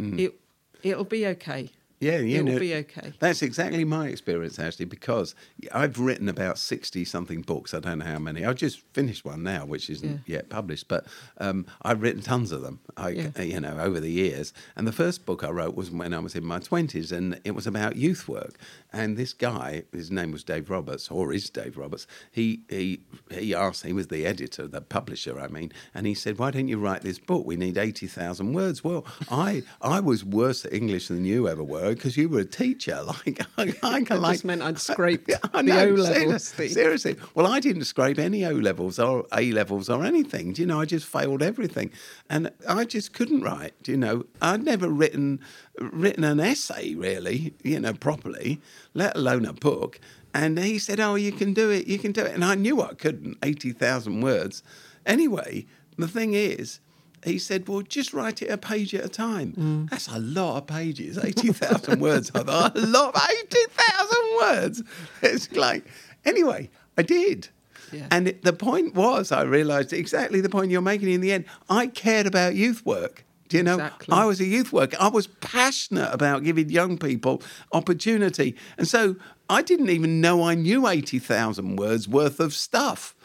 mm. 0.00 0.18
it 0.18 0.34
it'll 0.82 1.04
be 1.04 1.26
okay 1.26 1.70
Yeah, 2.00 2.16
you 2.16 2.38
It 2.38 2.44
will 2.44 2.52
know, 2.54 2.58
be 2.58 2.74
okay. 2.76 3.12
That's 3.18 3.42
exactly 3.42 3.84
my 3.84 4.08
experience, 4.08 4.58
actually, 4.58 4.86
because 4.86 5.34
I've 5.70 5.98
written 5.98 6.30
about 6.30 6.56
60 6.58 7.04
something 7.04 7.42
books. 7.42 7.74
I 7.74 7.80
don't 7.80 7.98
know 7.98 8.06
how 8.06 8.18
many. 8.18 8.42
I've 8.42 8.56
just 8.56 8.80
finished 8.94 9.22
one 9.26 9.42
now, 9.42 9.66
which 9.66 9.90
isn't 9.90 10.10
Yeah. 10.26 10.36
yet 10.36 10.48
published, 10.48 10.88
but 10.88 11.04
um, 11.38 11.66
I've 11.82 12.00
written 12.00 12.22
tons 12.22 12.52
of 12.52 12.62
them, 12.62 12.80
I, 12.96 13.10
Yeah. 13.10 13.42
you 13.42 13.60
know, 13.60 13.78
over 13.78 14.00
the 14.00 14.10
years. 14.10 14.54
And 14.76 14.86
the 14.88 14.92
first 14.92 15.26
book 15.26 15.44
I 15.44 15.50
wrote 15.50 15.74
was 15.76 15.90
when 15.90 16.14
I 16.14 16.20
was 16.20 16.34
in 16.34 16.44
my 16.44 16.58
20s, 16.58 17.12
and 17.12 17.38
it 17.44 17.50
was 17.54 17.66
about 17.66 17.96
youth 17.96 18.26
work. 18.26 18.54
And 18.92 19.16
this 19.16 19.32
guy, 19.32 19.84
his 19.92 20.10
name 20.10 20.32
was 20.32 20.42
Dave 20.42 20.68
Roberts, 20.70 21.10
or 21.10 21.32
is 21.32 21.48
Dave 21.50 21.76
Roberts, 21.76 22.06
he, 22.30 22.62
he, 22.68 23.00
he 23.30 23.54
asked, 23.54 23.84
he 23.84 23.92
was 23.92 24.08
the 24.08 24.26
editor, 24.26 24.66
the 24.66 24.80
publisher, 24.80 25.38
I 25.40 25.48
mean, 25.48 25.72
and 25.94 26.06
he 26.06 26.14
said, 26.14 26.38
Why 26.38 26.50
don't 26.50 26.68
you 26.68 26.78
write 26.78 27.02
this 27.02 27.18
book? 27.18 27.46
We 27.46 27.56
need 27.56 27.78
80,000 27.78 28.52
words. 28.52 28.82
Well, 28.82 29.06
I, 29.30 29.62
I 29.80 30.00
was 30.00 30.24
worse 30.24 30.64
at 30.64 30.72
English 30.72 31.08
than 31.08 31.24
you 31.24 31.48
ever 31.48 31.62
were 31.62 31.94
because 31.94 32.16
you 32.16 32.28
were 32.28 32.40
a 32.40 32.44
teacher. 32.44 32.98
Like, 33.26 33.40
I, 33.58 33.74
I 33.82 34.02
can 34.02 34.20
like. 34.22 34.34
just 34.34 34.44
meant 34.44 34.62
I'd 34.62 34.78
scraped 34.90 35.30
I 35.52 35.62
the 35.62 35.68
know, 35.68 35.88
O-levels 35.88 36.48
ser- 36.48 36.68
Seriously. 36.68 37.16
Well, 37.34 37.46
I 37.46 37.58
didn't 37.60 37.84
scrape 37.84 38.18
any 38.18 38.44
O 38.46 38.52
levels 38.52 38.98
or 38.98 39.26
A 39.36 39.50
levels 39.52 39.88
or 39.88 40.04
anything. 40.04 40.52
Do 40.52 40.62
you 40.62 40.66
know, 40.66 40.80
I 40.80 40.84
just 40.84 41.06
failed 41.06 41.42
everything. 41.42 41.90
And 42.28 42.50
I 42.68 42.84
just 42.84 43.12
couldn't 43.12 43.42
write. 43.42 43.74
do 43.82 43.92
You 43.92 43.98
know, 43.98 44.24
I'd 44.40 44.62
never 44.62 44.88
written 44.88 45.40
written 45.78 46.24
an 46.24 46.40
essay 46.40 46.94
really, 46.94 47.54
you 47.62 47.80
know, 47.80 47.94
properly, 47.94 48.60
let 48.94 49.16
alone 49.16 49.44
a 49.44 49.52
book. 49.52 50.00
And 50.34 50.58
he 50.58 50.78
said, 50.78 51.00
Oh, 51.00 51.14
you 51.14 51.32
can 51.32 51.52
do 51.54 51.70
it, 51.70 51.86
you 51.86 51.98
can 51.98 52.12
do 52.12 52.22
it. 52.22 52.34
And 52.34 52.44
I 52.44 52.54
knew 52.54 52.80
I 52.80 52.94
couldn't, 52.94 53.38
80,000 53.42 54.20
words. 54.20 54.62
Anyway, 55.06 55.66
the 55.96 56.08
thing 56.08 56.34
is, 56.34 56.80
he 57.24 57.38
said, 57.38 57.68
Well, 57.68 57.82
just 57.82 58.12
write 58.12 58.42
it 58.42 58.50
a 58.50 58.56
page 58.56 58.94
at 58.94 59.04
a 59.04 59.08
time. 59.08 59.52
Mm. 59.52 59.90
That's 59.90 60.08
a 60.08 60.18
lot 60.18 60.58
of 60.58 60.66
pages, 60.66 61.18
80,000 61.18 62.00
words. 62.00 62.30
I 62.34 62.42
thought, 62.42 62.76
a 62.76 62.86
lot 62.86 63.14
of 63.14 63.22
80,000 63.30 64.18
words. 64.40 64.82
It's 65.22 65.52
like, 65.52 65.84
anyway, 66.24 66.70
I 66.96 67.02
did. 67.02 67.48
Yeah. 67.92 68.06
And 68.10 68.28
it, 68.28 68.42
the 68.42 68.52
point 68.52 68.94
was, 68.94 69.32
I 69.32 69.42
realised 69.42 69.92
exactly 69.92 70.40
the 70.40 70.48
point 70.48 70.70
you're 70.70 70.80
making 70.80 71.10
in 71.10 71.20
the 71.20 71.32
end. 71.32 71.44
I 71.68 71.88
cared 71.88 72.26
about 72.26 72.54
youth 72.54 72.86
work. 72.86 73.24
Do 73.50 73.56
you 73.56 73.64
know? 73.64 73.74
Exactly. 73.74 74.14
I 74.14 74.24
was 74.24 74.40
a 74.40 74.44
youth 74.44 74.72
worker. 74.72 74.96
I 75.00 75.08
was 75.08 75.26
passionate 75.26 76.08
about 76.12 76.44
giving 76.44 76.70
young 76.70 76.96
people 76.96 77.42
opportunity. 77.72 78.56
And 78.78 78.86
so 78.86 79.16
I 79.50 79.60
didn't 79.60 79.90
even 79.90 80.20
know 80.20 80.44
I 80.44 80.54
knew 80.54 80.86
80,000 80.86 81.74
words 81.74 82.08
worth 82.08 82.38
of 82.38 82.54
stuff. 82.54 83.16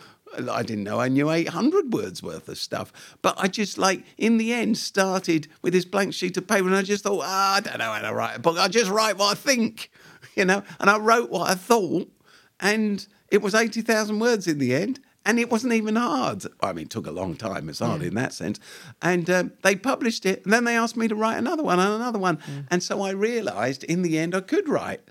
I 0.52 0.64
didn't 0.64 0.84
know 0.84 1.00
I 1.00 1.10
knew 1.10 1.30
800 1.30 1.94
words 1.94 2.24
worth 2.24 2.50
of 2.50 2.58
stuff. 2.58 2.92
But 3.22 3.36
I 3.38 3.48
just 3.48 3.78
like, 3.78 4.04
in 4.18 4.38
the 4.38 4.52
end, 4.52 4.80
started 4.80 5.48
with 5.62 5.74
this 5.74 5.86
blank 5.86 6.16
sheet 6.16 6.36
of 6.38 6.48
paper 6.48 6.66
and 6.66 6.76
I 6.76 6.82
just 6.82 7.04
thought, 7.04 7.22
ah, 7.24 7.58
I 7.58 7.60
don't 7.60 7.78
know 7.78 7.94
how 7.94 8.02
to 8.02 8.14
write 8.14 8.38
a 8.38 8.40
book. 8.40 8.58
I 8.58 8.68
just 8.68 8.90
write 8.90 9.18
what 9.18 9.32
I 9.32 9.36
think, 9.36 9.92
you 10.36 10.44
know? 10.44 10.64
And 10.80 10.90
I 10.90 10.98
wrote 10.98 11.30
what 11.30 11.52
I 11.52 11.54
thought 11.54 12.10
and 12.60 13.06
it 13.30 13.44
was 13.44 13.54
80,000 13.54 14.18
words 14.18 14.48
in 14.48 14.58
the 14.58 14.74
end. 14.74 15.00
And 15.26 15.40
it 15.40 15.50
wasn't 15.50 15.74
even 15.74 15.96
hard. 15.96 16.46
I 16.62 16.72
mean, 16.72 16.86
it 16.86 16.92
took 16.92 17.08
a 17.08 17.12
long 17.12 17.36
time. 17.36 17.68
It's 17.68 17.80
hard 17.80 18.04
in 18.04 18.14
that 18.14 18.32
sense. 18.32 18.60
And 19.02 19.28
um, 19.30 19.54
they 19.64 19.76
published 19.76 20.26
it. 20.26 20.44
And 20.44 20.54
then 20.54 20.66
they 20.66 20.78
asked 20.78 20.96
me 20.96 21.08
to 21.08 21.16
write 21.16 21.38
another 21.38 21.64
one 21.64 21.80
and 21.80 21.94
another 21.94 22.20
one. 22.20 22.38
And 22.70 22.84
so 22.84 23.02
I 23.02 23.12
realised 23.12 23.84
in 23.84 24.04
the 24.04 24.20
end 24.20 24.36
I 24.36 24.42
could 24.42 24.70
write. 24.70 25.02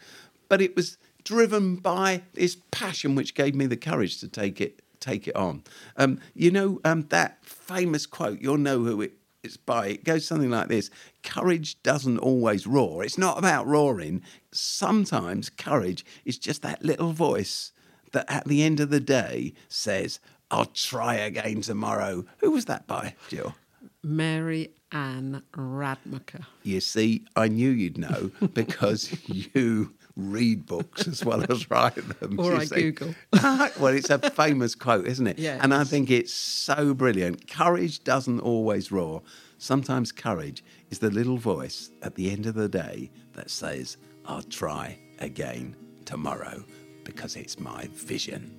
But 0.49 0.63
it 0.63 0.77
was 0.77 0.99
driven 1.25 1.77
by 1.77 2.23
this 2.35 2.57
passion 2.71 3.15
which 3.15 3.35
gave 3.35 3.55
me 3.55 3.67
the 3.67 3.77
courage 3.77 4.21
to 4.21 4.29
take 4.29 4.61
it 4.61 4.81
take 5.01 5.29
it 5.29 5.37
on. 5.37 5.63
Um, 5.97 6.21
you 6.35 6.51
know 6.51 6.81
um, 6.85 7.07
that 7.11 7.45
famous 7.45 8.07
quote. 8.07 8.41
You'll 8.41 8.59
know 8.59 8.83
who 8.83 9.03
it 9.03 9.13
is 9.43 9.57
by. 9.57 9.89
It 9.89 10.05
goes 10.05 10.27
something 10.27 10.51
like 10.51 10.69
this: 10.69 10.91
"Courage 11.23 11.83
doesn't 11.83 12.19
always 12.19 12.67
roar. 12.67 13.05
It's 13.05 13.19
not 13.19 13.39
about 13.39 13.67
roaring. 13.67 14.23
Sometimes 14.53 15.51
courage 15.51 16.05
is 16.25 16.39
just 16.39 16.63
that 16.63 16.85
little 16.85 17.13
voice 17.13 17.73
that, 18.15 18.31
at 18.31 18.47
the 18.47 18.63
end 18.63 18.81
of 18.81 18.91
the 18.91 19.01
day, 19.01 19.53
says." 19.69 20.21
I'll 20.51 20.67
try 20.67 21.15
again 21.15 21.63
tomorrow. 21.63 22.25
Who 22.39 22.53
was 22.53 22.67
that 22.67 22.87
by, 22.87 23.15
Jill? 23.29 23.57
Mary 24.05 24.71
Anne 24.93 25.43
Radmacher. 25.53 26.45
You 26.63 26.81
see, 26.81 27.25
I 27.35 27.49
knew 27.49 27.71
you'd 27.71 27.99
know 27.99 28.31
because 28.55 29.17
you 29.29 29.95
read 30.17 30.67
books 30.67 31.09
as 31.09 31.25
well 31.25 31.45
as 31.51 31.71
write 31.71 32.21
them. 32.21 32.39
Or 32.39 32.55
I 32.55 32.65
see. 32.67 32.93
Google. 32.93 33.15
well, 33.33 33.89
it's 33.89 34.11
a 34.11 34.19
famous 34.31 34.75
quote, 34.75 35.07
isn't 35.07 35.27
it? 35.27 35.39
Yeah, 35.39 35.59
and 35.61 35.75
I 35.75 35.85
think 35.85 36.11
it's 36.11 36.33
so 36.33 36.95
brilliant. 36.95 37.49
Courage 37.49 38.05
doesn't 38.05 38.41
always 38.41 38.93
roar. 38.93 39.23
Sometimes 39.59 40.13
courage 40.13 40.63
is 40.91 40.99
the 41.01 41.11
little 41.11 41.39
voice 41.39 41.91
at 42.03 42.15
the 42.15 42.31
end 42.31 42.47
of 42.47 42.55
the 42.55 42.69
day 42.69 43.11
that 43.33 43.51
says, 43.51 43.97
I'll 44.27 44.43
try 44.43 44.99
again 45.19 45.75
tomorrow 46.05 46.65
because 47.05 47.37
it's 47.37 47.59
my 47.59 47.89
vision. 47.93 48.51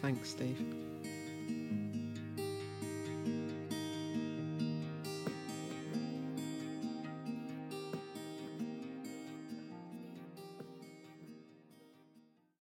Thanks, 0.00 0.30
Steve. 0.30 0.83